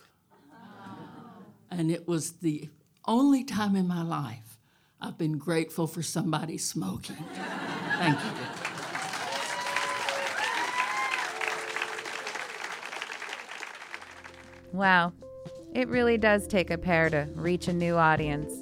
And 1.76 1.90
it 1.90 2.08
was 2.08 2.32
the 2.38 2.70
only 3.04 3.44
time 3.44 3.76
in 3.76 3.86
my 3.86 4.02
life 4.02 4.58
I've 4.98 5.18
been 5.18 5.36
grateful 5.36 5.86
for 5.86 6.02
somebody 6.02 6.56
smoking. 6.56 7.16
Thank 7.98 8.18
you. 8.18 8.30
Wow, 14.72 15.12
it 15.74 15.88
really 15.88 16.16
does 16.16 16.46
take 16.46 16.70
a 16.70 16.78
pair 16.78 17.10
to 17.10 17.28
reach 17.34 17.68
a 17.68 17.72
new 17.74 17.96
audience. 17.96 18.52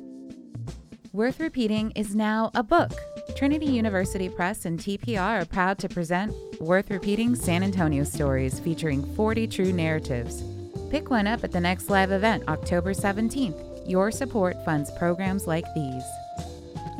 Worth 1.12 1.38
Repeating 1.38 1.92
is 1.92 2.16
now 2.16 2.50
a 2.56 2.64
book. 2.64 2.90
Trinity 3.36 3.66
University 3.66 4.28
Press 4.28 4.64
and 4.64 4.78
TPR 4.78 5.42
are 5.42 5.44
proud 5.44 5.78
to 5.78 5.88
present 5.88 6.34
Worth 6.60 6.90
Repeating 6.90 7.36
San 7.36 7.62
Antonio 7.62 8.02
Stories 8.02 8.58
featuring 8.58 9.04
40 9.14 9.46
true 9.46 9.72
narratives. 9.72 10.42
Pick 10.94 11.10
one 11.10 11.26
up 11.26 11.42
at 11.42 11.50
the 11.50 11.58
next 11.58 11.90
live 11.90 12.12
event, 12.12 12.44
October 12.46 12.94
17th. 12.94 13.90
Your 13.90 14.12
support 14.12 14.64
funds 14.64 14.92
programs 14.92 15.44
like 15.44 15.64
these. 15.74 16.04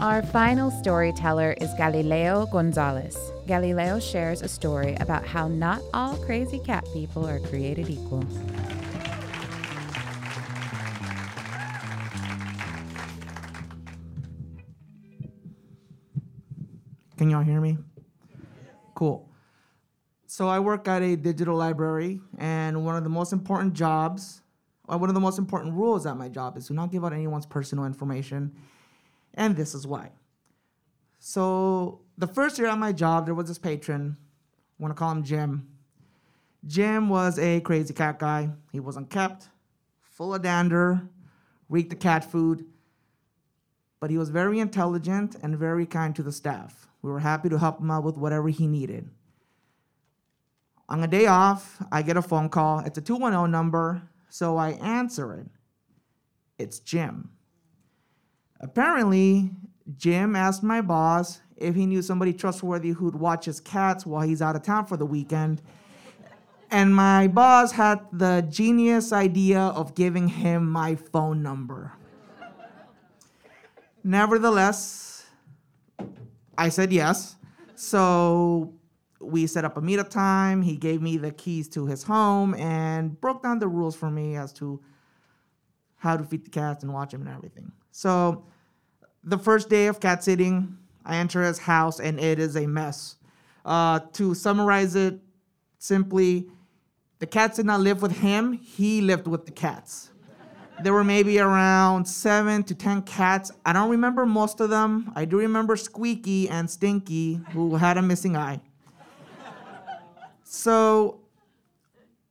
Our 0.00 0.20
final 0.20 0.72
storyteller 0.72 1.54
is 1.60 1.72
Galileo 1.74 2.46
Gonzalez. 2.46 3.16
Galileo 3.46 4.00
shares 4.00 4.42
a 4.42 4.48
story 4.48 4.96
about 4.96 5.24
how 5.24 5.46
not 5.46 5.80
all 5.94 6.16
crazy 6.16 6.58
cat 6.58 6.84
people 6.92 7.24
are 7.24 7.38
created 7.38 7.88
equal. 7.88 8.26
Can 17.16 17.30
y'all 17.30 17.44
hear 17.44 17.60
me? 17.60 17.78
Cool. 18.96 19.33
So 20.26 20.48
I 20.48 20.58
work 20.58 20.88
at 20.88 21.02
a 21.02 21.16
digital 21.16 21.56
library, 21.56 22.20
and 22.38 22.84
one 22.84 22.96
of 22.96 23.04
the 23.04 23.10
most 23.10 23.32
important 23.32 23.74
jobs, 23.74 24.42
or 24.88 24.98
one 24.98 25.10
of 25.10 25.14
the 25.14 25.20
most 25.20 25.38
important 25.38 25.74
rules 25.74 26.06
at 26.06 26.16
my 26.16 26.28
job 26.28 26.56
is 26.56 26.66
to 26.68 26.72
not 26.72 26.90
give 26.90 27.04
out 27.04 27.12
anyone's 27.12 27.46
personal 27.46 27.84
information, 27.84 28.54
and 29.34 29.54
this 29.54 29.74
is 29.74 29.86
why. 29.86 30.10
So 31.18 32.00
the 32.18 32.26
first 32.26 32.58
year 32.58 32.68
at 32.68 32.78
my 32.78 32.92
job, 32.92 33.26
there 33.26 33.34
was 33.34 33.48
this 33.48 33.58
patron, 33.58 34.16
I 34.78 34.82
want 34.82 34.94
to 34.94 34.98
call 34.98 35.12
him 35.12 35.22
Jim. 35.22 35.68
Jim 36.66 37.08
was 37.08 37.38
a 37.38 37.60
crazy 37.60 37.92
cat 37.92 38.18
guy. 38.18 38.50
He 38.72 38.80
wasn't 38.80 39.10
kept, 39.10 39.48
full 40.02 40.34
of 40.34 40.42
dander, 40.42 41.08
reeked 41.68 41.92
of 41.92 41.98
cat 41.98 42.24
food, 42.24 42.64
but 44.00 44.10
he 44.10 44.18
was 44.18 44.30
very 44.30 44.58
intelligent 44.58 45.36
and 45.42 45.58
very 45.58 45.86
kind 45.86 46.16
to 46.16 46.22
the 46.22 46.32
staff. 46.32 46.88
We 47.02 47.10
were 47.10 47.20
happy 47.20 47.50
to 47.50 47.58
help 47.58 47.80
him 47.80 47.90
out 47.90 48.04
with 48.04 48.16
whatever 48.16 48.48
he 48.48 48.66
needed. 48.66 49.10
On 50.88 51.02
a 51.02 51.06
day 51.06 51.26
off, 51.26 51.82
I 51.90 52.02
get 52.02 52.16
a 52.16 52.22
phone 52.22 52.48
call. 52.48 52.80
It's 52.80 52.98
a 52.98 53.00
210 53.00 53.50
number, 53.50 54.02
so 54.28 54.56
I 54.56 54.70
answer 54.70 55.34
it. 55.34 55.46
It's 56.58 56.78
Jim. 56.78 57.30
Apparently, 58.60 59.50
Jim 59.96 60.36
asked 60.36 60.62
my 60.62 60.80
boss 60.80 61.40
if 61.56 61.74
he 61.74 61.86
knew 61.86 62.02
somebody 62.02 62.32
trustworthy 62.32 62.90
who'd 62.90 63.14
watch 63.14 63.46
his 63.46 63.60
cats 63.60 64.04
while 64.04 64.22
he's 64.22 64.42
out 64.42 64.56
of 64.56 64.62
town 64.62 64.86
for 64.86 64.96
the 64.96 65.06
weekend. 65.06 65.62
And 66.70 66.94
my 66.94 67.28
boss 67.28 67.72
had 67.72 68.00
the 68.12 68.46
genius 68.50 69.12
idea 69.12 69.60
of 69.60 69.94
giving 69.94 70.28
him 70.28 70.68
my 70.68 70.96
phone 70.96 71.42
number. 71.42 71.92
Nevertheless, 74.02 75.26
I 76.58 76.68
said 76.68 76.92
yes. 76.92 77.36
So 77.74 78.74
we 79.24 79.46
set 79.46 79.64
up 79.64 79.76
a 79.76 79.80
meetup 79.80 80.10
time. 80.10 80.62
He 80.62 80.76
gave 80.76 81.02
me 81.02 81.16
the 81.16 81.30
keys 81.30 81.68
to 81.70 81.86
his 81.86 82.02
home 82.02 82.54
and 82.54 83.20
broke 83.20 83.42
down 83.42 83.58
the 83.58 83.68
rules 83.68 83.96
for 83.96 84.10
me 84.10 84.36
as 84.36 84.52
to 84.54 84.80
how 85.96 86.16
to 86.16 86.24
feed 86.24 86.44
the 86.44 86.50
cats 86.50 86.82
and 86.82 86.92
watch 86.92 87.12
them 87.12 87.22
and 87.22 87.34
everything. 87.34 87.72
So 87.90 88.44
the 89.22 89.38
first 89.38 89.68
day 89.68 89.86
of 89.86 90.00
cat 90.00 90.22
sitting, 90.22 90.76
I 91.04 91.16
enter 91.16 91.42
his 91.42 91.58
house 91.58 92.00
and 92.00 92.20
it 92.20 92.38
is 92.38 92.56
a 92.56 92.66
mess. 92.66 93.16
Uh, 93.64 94.00
to 94.12 94.34
summarize 94.34 94.94
it 94.94 95.18
simply, 95.78 96.48
the 97.18 97.26
cats 97.26 97.56
did 97.56 97.66
not 97.66 97.80
live 97.80 98.02
with 98.02 98.18
him, 98.18 98.52
he 98.52 99.00
lived 99.00 99.26
with 99.26 99.46
the 99.46 99.52
cats. 99.52 100.10
There 100.82 100.92
were 100.92 101.04
maybe 101.04 101.38
around 101.38 102.06
seven 102.06 102.64
to 102.64 102.74
10 102.74 103.02
cats. 103.02 103.52
I 103.64 103.72
don't 103.72 103.90
remember 103.90 104.26
most 104.26 104.60
of 104.60 104.70
them. 104.70 105.12
I 105.14 105.24
do 105.24 105.38
remember 105.38 105.76
Squeaky 105.76 106.48
and 106.48 106.68
Stinky, 106.68 107.40
who 107.52 107.76
had 107.76 107.96
a 107.96 108.02
missing 108.02 108.36
eye. 108.36 108.60
So 110.54 111.20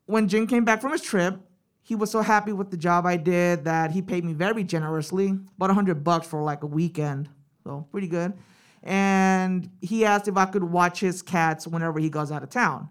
when 0.06 0.28
Jim 0.28 0.48
came 0.48 0.64
back 0.64 0.82
from 0.82 0.94
his 0.94 1.02
trip, 1.02 1.40
he 1.82 1.94
was 1.94 2.10
so 2.10 2.22
happy 2.22 2.54
with 2.54 2.72
the 2.72 2.78
job 2.78 3.06
I 3.06 3.18
did 3.18 3.66
that 3.66 3.92
he 3.92 4.02
paid 4.02 4.24
me 4.24 4.32
very 4.32 4.64
generously, 4.64 5.30
about 5.58 5.70
100 5.70 6.04
bucks 6.04 6.26
for 6.26 6.42
like 6.42 6.64
a 6.64 6.68
weekend. 6.68 7.30
So 7.66 7.86
pretty 7.92 8.08
good. 8.08 8.34
And 8.82 9.70
he 9.82 10.06
asked 10.06 10.30
if 10.30 10.38
I 10.38 10.46
could 10.46 10.64
watch 10.64 11.02
his 11.02 11.22
cats 11.22 11.68
whenever 11.68 12.00
he 12.00 12.10
goes 12.10 12.32
out 12.32 12.44
of 12.44 12.50
town. 12.50 12.90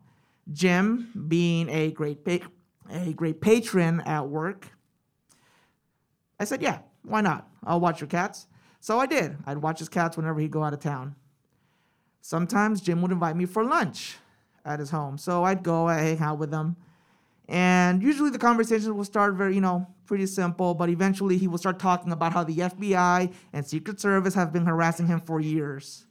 Jim, 0.53 1.11
being 1.29 1.69
a 1.71 1.91
great 1.93 2.25
pa- 2.25 2.49
a 2.91 3.13
great 3.15 3.41
patron 3.41 4.01
at 4.01 4.29
work, 4.29 4.69
I 6.39 6.45
said, 6.45 6.61
"Yeah, 6.61 6.81
why 7.03 7.21
not? 7.21 7.49
I'll 7.65 7.81
watch 7.81 8.01
your 8.01 8.09
cats." 8.09 8.47
So 8.81 8.99
I 8.99 9.07
did. 9.07 9.37
I'd 9.47 9.59
watch 9.59 9.79
his 9.79 9.89
cats 9.89 10.17
whenever 10.17 10.41
he'd 10.41 10.51
go 10.51 10.63
out 10.65 10.75
of 10.75 10.81
town. 10.81 11.15
Sometimes 12.21 12.81
Jim 12.81 13.01
would 13.03 13.13
invite 13.13 13.37
me 13.37 13.47
for 13.47 13.65
lunch 13.65 14.19
at 14.65 14.79
his 14.79 14.91
home, 14.91 15.19
so 15.19 15.45
I'd 15.45 15.63
go, 15.63 15.89
I 15.89 15.99
hang 15.99 16.21
out 16.21 16.39
with 16.39 16.53
him, 16.53 16.77
and 17.49 18.03
usually 18.03 18.31
the 18.31 18.39
conversation 18.39 18.97
will 18.97 19.05
start 19.05 19.35
very, 19.35 19.55
you 19.55 19.61
know, 19.61 19.87
pretty 20.07 20.27
simple. 20.27 20.75
But 20.75 20.89
eventually, 20.89 21.39
he 21.39 21.49
will 21.49 21.59
start 21.59 21.79
talking 21.79 22.13
about 22.13 22.33
how 22.33 22.45
the 22.45 22.57
FBI 22.57 23.33
and 23.53 23.67
Secret 23.67 24.01
Service 24.01 24.35
have 24.35 24.53
been 24.53 24.67
harassing 24.67 25.07
him 25.07 25.21
for 25.21 25.41
years. 25.41 26.07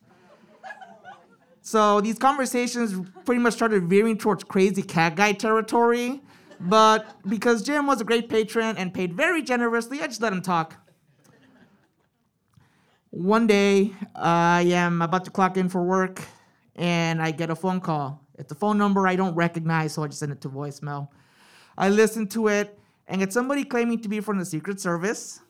So 1.61 2.01
these 2.01 2.17
conversations 2.17 2.99
pretty 3.23 3.39
much 3.39 3.53
started 3.53 3.87
veering 3.87 4.17
towards 4.17 4.43
crazy 4.43 4.81
cat 4.81 5.15
guy 5.15 5.33
territory. 5.33 6.21
But 6.59 7.05
because 7.27 7.63
Jim 7.63 7.87
was 7.87 8.01
a 8.01 8.03
great 8.03 8.29
patron 8.29 8.77
and 8.77 8.93
paid 8.93 9.13
very 9.13 9.41
generously, 9.41 10.01
I 10.01 10.07
just 10.07 10.21
let 10.21 10.33
him 10.33 10.41
talk. 10.41 10.75
One 13.11 13.45
day, 13.45 13.93
I 14.15 14.61
am 14.63 15.01
about 15.01 15.25
to 15.25 15.31
clock 15.31 15.57
in 15.57 15.69
for 15.69 15.83
work 15.83 16.21
and 16.75 17.21
I 17.21 17.31
get 17.31 17.49
a 17.49 17.55
phone 17.55 17.81
call. 17.81 18.20
It's 18.37 18.51
a 18.51 18.55
phone 18.55 18.77
number 18.77 19.07
I 19.07 19.15
don't 19.15 19.35
recognize, 19.35 19.93
so 19.93 20.03
I 20.03 20.07
just 20.07 20.19
send 20.19 20.31
it 20.31 20.41
to 20.41 20.49
voicemail. 20.49 21.09
I 21.77 21.89
listen 21.89 22.27
to 22.29 22.47
it 22.47 22.77
and 23.11 23.21
it's 23.21 23.33
somebody 23.33 23.65
claiming 23.65 23.99
to 23.99 24.09
be 24.09 24.21
from 24.21 24.39
the 24.39 24.45
Secret 24.45 24.79
Service, 24.79 25.41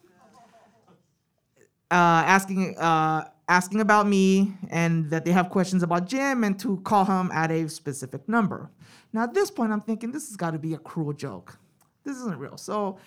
uh, 1.91 2.23
asking 2.25 2.75
uh, 2.77 3.29
asking 3.47 3.81
about 3.81 4.07
me 4.07 4.55
and 4.69 5.09
that 5.11 5.25
they 5.25 5.31
have 5.31 5.49
questions 5.49 5.83
about 5.83 6.07
Jim 6.07 6.43
and 6.43 6.59
to 6.59 6.77
call 6.77 7.05
him 7.05 7.29
at 7.31 7.51
a 7.51 7.69
specific 7.69 8.27
number. 8.27 8.71
Now, 9.13 9.23
at 9.23 9.33
this 9.33 9.51
point, 9.51 9.71
I'm 9.71 9.81
thinking 9.81 10.11
this 10.11 10.29
has 10.29 10.37
got 10.37 10.51
to 10.51 10.59
be 10.59 10.73
a 10.73 10.77
cruel 10.77 11.13
joke. 11.13 11.59
This 12.03 12.17
isn't 12.17 12.37
real. 12.37 12.57
So 12.57 12.97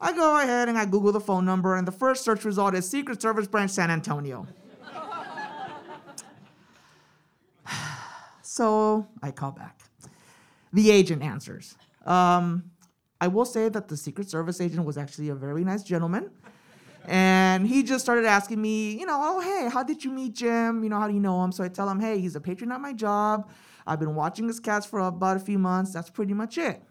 I 0.00 0.12
go 0.12 0.40
ahead 0.40 0.68
and 0.68 0.78
I 0.78 0.84
Google 0.84 1.10
the 1.10 1.20
phone 1.20 1.44
number, 1.44 1.74
and 1.74 1.88
the 1.88 1.92
first 1.92 2.22
search 2.24 2.44
result 2.44 2.74
is 2.74 2.88
Secret 2.88 3.20
Service 3.20 3.48
Branch 3.48 3.70
San 3.70 3.90
Antonio. 3.90 4.46
So 8.56 9.06
I 9.22 9.32
call 9.32 9.52
back. 9.52 9.82
The 10.72 10.90
agent 10.90 11.22
answers. 11.22 11.76
Um, 12.06 12.70
I 13.20 13.28
will 13.28 13.44
say 13.44 13.68
that 13.68 13.88
the 13.88 13.98
Secret 13.98 14.30
Service 14.30 14.62
agent 14.62 14.86
was 14.86 14.96
actually 14.96 15.28
a 15.28 15.34
very 15.34 15.62
nice 15.62 15.82
gentleman. 15.82 16.30
And 17.04 17.66
he 17.66 17.82
just 17.82 18.02
started 18.02 18.24
asking 18.24 18.60
me, 18.60 18.98
you 18.98 19.04
know, 19.04 19.18
oh, 19.22 19.40
hey, 19.40 19.68
how 19.70 19.82
did 19.82 20.02
you 20.02 20.10
meet 20.10 20.34
Jim? 20.34 20.82
You 20.82 20.88
know, 20.88 20.98
how 20.98 21.06
do 21.06 21.12
you 21.12 21.20
know 21.20 21.44
him? 21.44 21.52
So 21.52 21.64
I 21.64 21.68
tell 21.68 21.88
him, 21.88 22.00
hey, 22.00 22.18
he's 22.18 22.34
a 22.34 22.40
patron 22.40 22.72
at 22.72 22.80
my 22.80 22.94
job. 22.94 23.50
I've 23.86 24.00
been 24.00 24.14
watching 24.14 24.48
his 24.48 24.58
cats 24.58 24.86
for 24.86 25.00
about 25.00 25.36
a 25.36 25.40
few 25.40 25.58
months. 25.58 25.92
That's 25.92 26.08
pretty 26.08 26.32
much 26.32 26.56
it. 26.56 26.82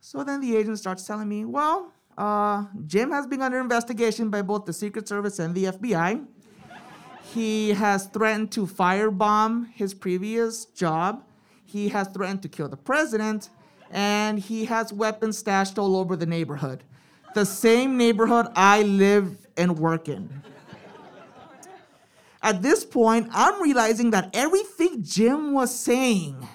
So 0.00 0.22
then 0.22 0.40
the 0.40 0.56
agent 0.56 0.78
starts 0.78 1.04
telling 1.04 1.28
me, 1.28 1.44
well, 1.44 1.92
uh, 2.16 2.66
Jim 2.86 3.10
has 3.10 3.26
been 3.26 3.42
under 3.42 3.58
investigation 3.58 4.30
by 4.30 4.42
both 4.42 4.66
the 4.66 4.72
Secret 4.72 5.08
Service 5.08 5.40
and 5.40 5.52
the 5.52 5.64
FBI. 5.64 6.24
He 7.36 7.70
has 7.70 8.06
threatened 8.06 8.50
to 8.52 8.66
firebomb 8.66 9.70
his 9.74 9.92
previous 9.92 10.64
job. 10.64 11.22
He 11.66 11.90
has 11.90 12.08
threatened 12.08 12.40
to 12.40 12.48
kill 12.48 12.68
the 12.68 12.78
president. 12.78 13.50
And 13.90 14.38
he 14.38 14.64
has 14.64 14.90
weapons 14.90 15.36
stashed 15.36 15.78
all 15.78 15.96
over 15.96 16.16
the 16.16 16.24
neighborhood 16.24 16.82
the 17.36 17.44
same 17.44 17.98
neighborhood 17.98 18.46
I 18.56 18.82
live 18.84 19.46
and 19.58 19.78
work 19.78 20.08
in. 20.08 20.42
At 22.42 22.62
this 22.62 22.82
point, 22.82 23.28
I'm 23.30 23.62
realizing 23.62 24.10
that 24.12 24.30
everything 24.32 25.02
Jim 25.02 25.52
was 25.52 25.78
saying 25.78 26.48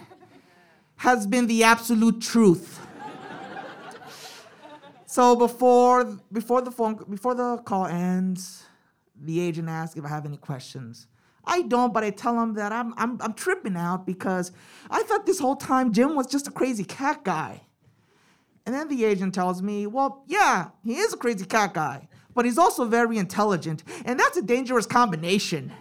has 0.95 1.27
been 1.27 1.45
the 1.45 1.63
absolute 1.63 2.19
truth. 2.19 2.79
so 5.05 5.35
before 5.35 6.05
before 6.31 6.61
the 6.63 6.71
phone 6.71 6.95
before 7.07 7.35
the 7.35 7.57
call 7.57 7.85
ends, 7.85 8.65
the 9.21 9.39
agent 9.39 9.69
asks 9.69 9.97
if 9.97 10.05
I 10.05 10.09
have 10.09 10.25
any 10.25 10.37
questions. 10.37 11.07
I 11.45 11.63
don't, 11.63 11.93
but 11.93 12.03
I 12.03 12.11
tell 12.11 12.39
him 12.41 12.53
that 12.55 12.71
I'm, 12.71 12.93
I'm, 12.97 13.17
I'm 13.21 13.33
tripping 13.33 13.75
out 13.75 14.05
because 14.05 14.51
I 14.89 15.03
thought 15.03 15.25
this 15.25 15.39
whole 15.39 15.55
time 15.55 15.91
Jim 15.91 16.15
was 16.15 16.27
just 16.27 16.47
a 16.47 16.51
crazy 16.51 16.83
cat 16.83 17.23
guy. 17.23 17.61
And 18.65 18.75
then 18.75 18.87
the 18.87 19.05
agent 19.05 19.33
tells 19.33 19.61
me, 19.61 19.87
well, 19.87 20.23
yeah, 20.27 20.69
he 20.83 20.97
is 20.97 21.13
a 21.13 21.17
crazy 21.17 21.45
cat 21.45 21.73
guy, 21.73 22.07
but 22.35 22.45
he's 22.45 22.59
also 22.59 22.85
very 22.85 23.17
intelligent, 23.17 23.83
and 24.05 24.19
that's 24.19 24.37
a 24.37 24.41
dangerous 24.41 24.85
combination. 24.85 25.71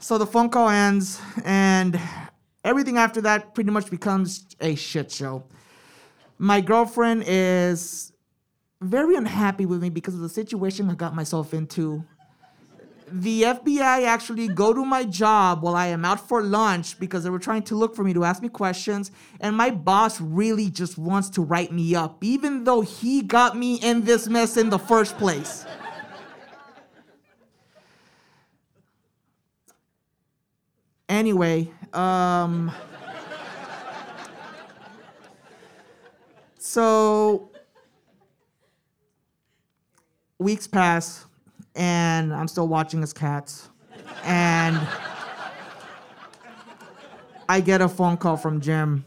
so 0.00 0.18
the 0.18 0.26
phone 0.26 0.48
call 0.48 0.68
ends, 0.68 1.20
and 1.44 2.00
everything 2.64 2.98
after 2.98 3.20
that 3.20 3.54
pretty 3.54 3.70
much 3.70 3.88
becomes 3.88 4.46
a 4.60 4.74
shit 4.74 5.12
show. 5.12 5.44
My 6.38 6.60
girlfriend 6.60 7.22
is 7.26 8.12
very 8.80 9.16
unhappy 9.16 9.66
with 9.66 9.82
me 9.82 9.90
because 9.90 10.14
of 10.14 10.20
the 10.20 10.28
situation 10.28 10.90
I 10.90 10.94
got 10.94 11.14
myself 11.14 11.54
into 11.54 12.04
the 13.10 13.42
FBI 13.42 14.04
actually 14.04 14.48
go 14.48 14.72
to 14.72 14.84
my 14.84 15.04
job 15.04 15.62
while 15.62 15.76
I 15.76 15.86
am 15.86 16.04
out 16.04 16.26
for 16.28 16.42
lunch 16.42 16.98
because 16.98 17.22
they 17.22 17.30
were 17.30 17.38
trying 17.38 17.62
to 17.64 17.76
look 17.76 17.94
for 17.94 18.02
me 18.02 18.12
to 18.14 18.24
ask 18.24 18.42
me 18.42 18.48
questions. 18.48 19.12
And 19.40 19.56
my 19.56 19.70
boss 19.70 20.20
really 20.20 20.70
just 20.70 20.98
wants 20.98 21.30
to 21.30 21.42
write 21.42 21.72
me 21.72 21.94
up, 21.94 22.22
even 22.24 22.64
though 22.64 22.80
he 22.80 23.22
got 23.22 23.56
me 23.56 23.76
in 23.76 24.02
this 24.02 24.26
mess 24.28 24.56
in 24.56 24.70
the 24.70 24.78
first 24.78 25.16
place. 25.18 25.64
anyway, 31.08 31.70
um, 31.92 32.72
so 36.58 37.50
weeks 40.38 40.66
pass 40.66 41.26
and 41.74 42.32
I'm 42.32 42.48
still 42.48 42.68
watching 42.68 43.00
his 43.00 43.12
cats. 43.12 43.68
And 44.24 44.80
I 47.48 47.60
get 47.60 47.80
a 47.80 47.88
phone 47.88 48.16
call 48.16 48.36
from 48.36 48.60
Jim. 48.60 49.04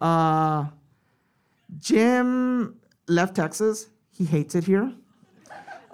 Uh, 0.00 0.66
Jim 1.78 2.76
left 3.08 3.36
Texas. 3.36 3.88
He 4.12 4.24
hates 4.24 4.54
it 4.54 4.64
here. 4.64 4.92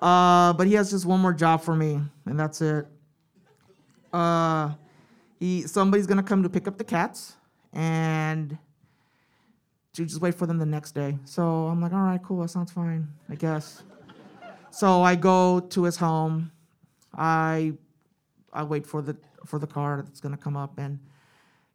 Uh, 0.00 0.52
but 0.54 0.66
he 0.66 0.74
has 0.74 0.90
just 0.90 1.06
one 1.06 1.20
more 1.20 1.32
job 1.32 1.62
for 1.62 1.76
me, 1.76 2.00
and 2.26 2.38
that's 2.38 2.60
it. 2.60 2.86
Uh, 4.12 4.72
he 5.38 5.62
somebody's 5.62 6.08
gonna 6.08 6.22
come 6.22 6.42
to 6.42 6.48
pick 6.48 6.66
up 6.66 6.76
the 6.76 6.84
cats, 6.84 7.36
and 7.72 8.58
to 9.92 10.04
just 10.04 10.20
wait 10.20 10.34
for 10.34 10.46
them 10.46 10.58
the 10.58 10.66
next 10.66 10.92
day. 10.92 11.16
So 11.24 11.66
I'm 11.68 11.80
like, 11.80 11.92
all 11.92 12.02
right, 12.02 12.20
cool, 12.20 12.40
that 12.42 12.48
sounds 12.48 12.72
fine, 12.72 13.06
I 13.30 13.36
guess. 13.36 13.84
So 14.72 15.02
I 15.02 15.16
go 15.16 15.60
to 15.60 15.84
his 15.84 15.98
home. 15.98 16.50
I 17.14 17.74
I 18.54 18.62
wait 18.62 18.86
for 18.86 19.02
the 19.02 19.16
for 19.44 19.58
the 19.58 19.66
car 19.66 20.02
that's 20.02 20.18
gonna 20.18 20.38
come 20.38 20.56
up, 20.56 20.78
and 20.78 20.98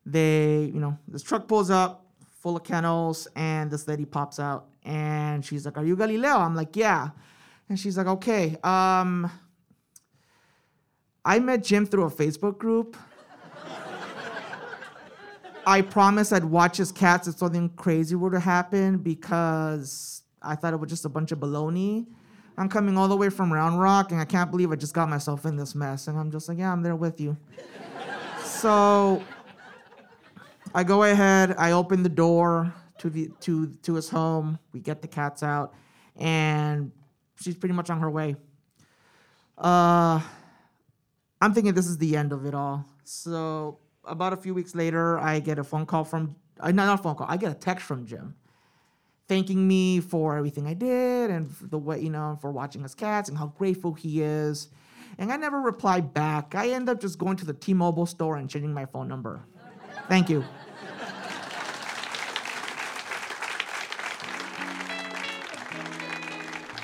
they, 0.04 0.72
you 0.74 0.80
know, 0.80 0.98
this 1.08 1.22
truck 1.22 1.48
pulls 1.48 1.70
up 1.70 2.08
full 2.42 2.58
of 2.58 2.64
kennels, 2.64 3.28
and 3.36 3.70
this 3.70 3.88
lady 3.88 4.06
pops 4.06 4.40
out, 4.40 4.70
and 4.84 5.46
she's 5.46 5.64
like, 5.64 5.78
"Are 5.78 5.86
you 5.86 5.96
Galileo?" 5.96 6.38
I'm 6.38 6.56
like, 6.56 6.76
"Yeah," 6.76 7.10
and 7.70 7.80
she's 7.80 8.00
like, 8.00 8.08
"Okay." 8.08 8.58
Um, 8.64 9.30
I 11.24 11.38
met 11.38 11.64
Jim 11.64 11.86
through 11.86 12.06
a 12.06 12.12
Facebook 12.12 12.58
group. 12.58 12.98
I 15.68 15.82
promised 15.84 16.34
I'd 16.34 16.46
watch 16.46 16.78
his 16.78 16.92
cats 16.92 17.28
if 17.28 17.36
something 17.38 17.70
crazy 17.76 18.16
were 18.16 18.32
to 18.32 18.40
happen 18.40 18.98
because 18.98 20.24
I 20.42 20.56
thought 20.56 20.74
it 20.74 20.80
was 20.80 20.90
just 20.90 21.06
a 21.06 21.10
bunch 21.10 21.32
of 21.32 21.38
baloney. 21.38 22.08
I'm 22.58 22.70
coming 22.70 22.98
all 22.98 23.08
the 23.08 23.16
way 23.16 23.30
from 23.30 23.54
Round 23.54 23.80
Rock, 23.80 24.12
and 24.12 24.20
I 24.20 24.26
can't 24.26 24.50
believe 24.50 24.72
I 24.72 24.76
just 24.76 24.94
got 24.94 25.08
myself 25.10 25.46
in 25.46 25.56
this 25.56 25.76
mess. 25.76 26.08
And 26.08 26.18
I'm 26.18 26.32
just 26.32 26.50
like, 26.50 26.58
yeah, 26.58 26.72
I'm 26.72 26.82
there 26.82 26.96
with 26.96 27.22
you. 27.22 27.38
so 28.44 29.22
I 30.74 30.84
go 30.84 31.04
ahead, 31.04 31.54
I 31.58 31.74
open 31.74 32.02
the 32.02 32.10
door 32.10 32.74
to 32.98 33.10
the 33.12 33.30
to 33.42 33.68
to 33.84 33.94
his 33.94 34.10
home. 34.10 34.58
We 34.74 34.80
get 34.80 35.04
the 35.04 35.08
cats 35.08 35.44
out, 35.44 35.76
and 36.16 36.92
she's 37.40 37.56
pretty 37.56 37.76
much 37.76 37.92
on 37.92 38.00
her 38.00 38.10
way. 38.10 38.36
Uh, 39.56 40.20
I'm 41.40 41.54
thinking 41.54 41.74
this 41.76 41.88
is 41.88 42.00
the 42.00 42.18
end 42.18 42.34
of 42.34 42.46
it 42.46 42.56
all. 42.56 42.86
So 43.04 43.80
about 44.04 44.34
a 44.34 44.38
few 44.38 44.56
weeks 44.56 44.74
later, 44.74 45.20
I 45.20 45.40
get 45.40 45.60
a 45.60 45.64
phone 45.64 45.86
call 45.86 46.04
from, 46.04 46.36
uh, 46.60 46.72
not 46.72 46.86
not 46.86 47.00
a 47.00 47.04
phone 47.04 47.16
call, 47.16 47.28
I 47.30 47.38
get 47.38 47.52
a 47.52 47.56
text 47.56 47.86
from 47.86 48.06
Jim 48.06 48.36
thanking 49.28 49.68
me 49.68 50.00
for 50.00 50.38
everything 50.38 50.68
I 50.68 50.74
did 50.74 51.30
and 51.30 51.52
the 51.62 51.78
way, 51.78 52.00
you 52.00 52.10
know, 52.10 52.38
for 52.42 52.52
watching 52.52 52.84
us 52.86 52.96
cats 52.96 53.30
and 53.30 53.38
how 53.38 53.48
grateful 53.48 53.94
he 53.94 54.22
is. 54.22 54.70
And 55.18 55.32
I 55.32 55.38
never 55.38 55.60
replied 55.60 56.14
back. 56.14 56.56
I 56.56 56.70
end 56.70 56.90
up 56.90 57.02
just 57.02 57.18
going 57.18 57.38
to 57.38 57.46
the 57.46 57.54
T-Mobile 57.54 58.06
store 58.06 58.38
and 58.38 58.50
changing 58.50 58.74
my 58.74 58.86
phone 58.86 59.08
number. 59.08 59.42
Thank 60.08 60.30
you. 60.30 60.44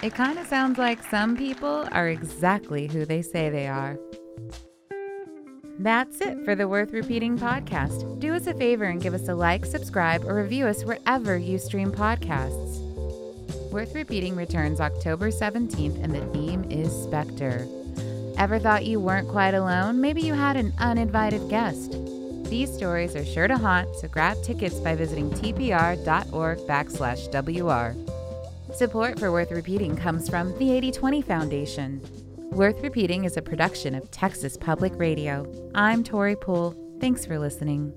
It 0.02 0.14
kind 0.14 0.38
of 0.38 0.46
sounds 0.48 0.78
like 0.78 1.02
some 1.10 1.38
people 1.38 1.88
are 1.94 2.10
exactly 2.10 2.88
who 2.88 3.06
they 3.06 3.22
say 3.22 3.50
they 3.50 3.68
are. 3.68 3.98
That's 5.80 6.22
it 6.22 6.46
for 6.46 6.54
the 6.54 6.68
Worth 6.68 6.94
Repeating 6.94 7.38
podcast. 7.38 8.20
Do 8.20 8.36
us 8.36 8.46
a 8.46 8.54
favor 8.54 8.86
and 8.86 9.02
give 9.02 9.16
us 9.16 9.28
a 9.28 9.34
like, 9.34 9.66
subscribe, 9.66 10.24
or 10.24 10.36
review 10.36 10.68
us 10.68 10.84
wherever 10.84 11.36
you 11.36 11.58
stream 11.58 11.92
podcasts. 11.92 12.80
Worth 13.72 13.96
Repeating 13.96 14.36
returns 14.36 14.80
October 14.80 15.32
17th, 15.32 16.02
and 16.04 16.14
the 16.14 16.26
theme 16.28 16.64
is 16.70 16.92
Spectre. 16.92 17.68
Ever 18.38 18.60
thought 18.60 18.86
you 18.86 19.00
weren't 19.00 19.28
quite 19.28 19.56
alone? 19.56 20.00
Maybe 20.00 20.22
you 20.22 20.36
had 20.36 20.58
an 20.58 20.74
uninvited 20.78 21.50
guest. 21.50 21.98
These 22.50 22.72
stories 22.72 23.16
are 23.16 23.26
sure 23.26 23.48
to 23.48 23.58
haunt, 23.58 23.96
so 23.96 24.08
grab 24.08 24.38
tickets 24.44 24.76
by 24.76 24.94
visiting 24.94 25.32
tpr.org 25.32 26.60
backslash 26.60 27.32
WR. 27.34 28.74
Support 28.76 29.18
for 29.18 29.32
Worth 29.32 29.52
Repeating 29.52 29.96
comes 29.96 30.30
from 30.30 30.52
the 30.60 30.72
8020 30.72 31.24
Foundation. 31.24 32.23
Worth 32.54 32.84
Repeating 32.84 33.24
is 33.24 33.36
a 33.36 33.42
production 33.42 33.96
of 33.96 34.12
Texas 34.12 34.58
Public 34.58 34.94
Radio. 34.96 35.52
I'm 35.74 36.04
Tori 36.04 36.36
Poole. 36.36 36.76
Thanks 37.00 37.26
for 37.26 37.40
listening. 37.40 37.92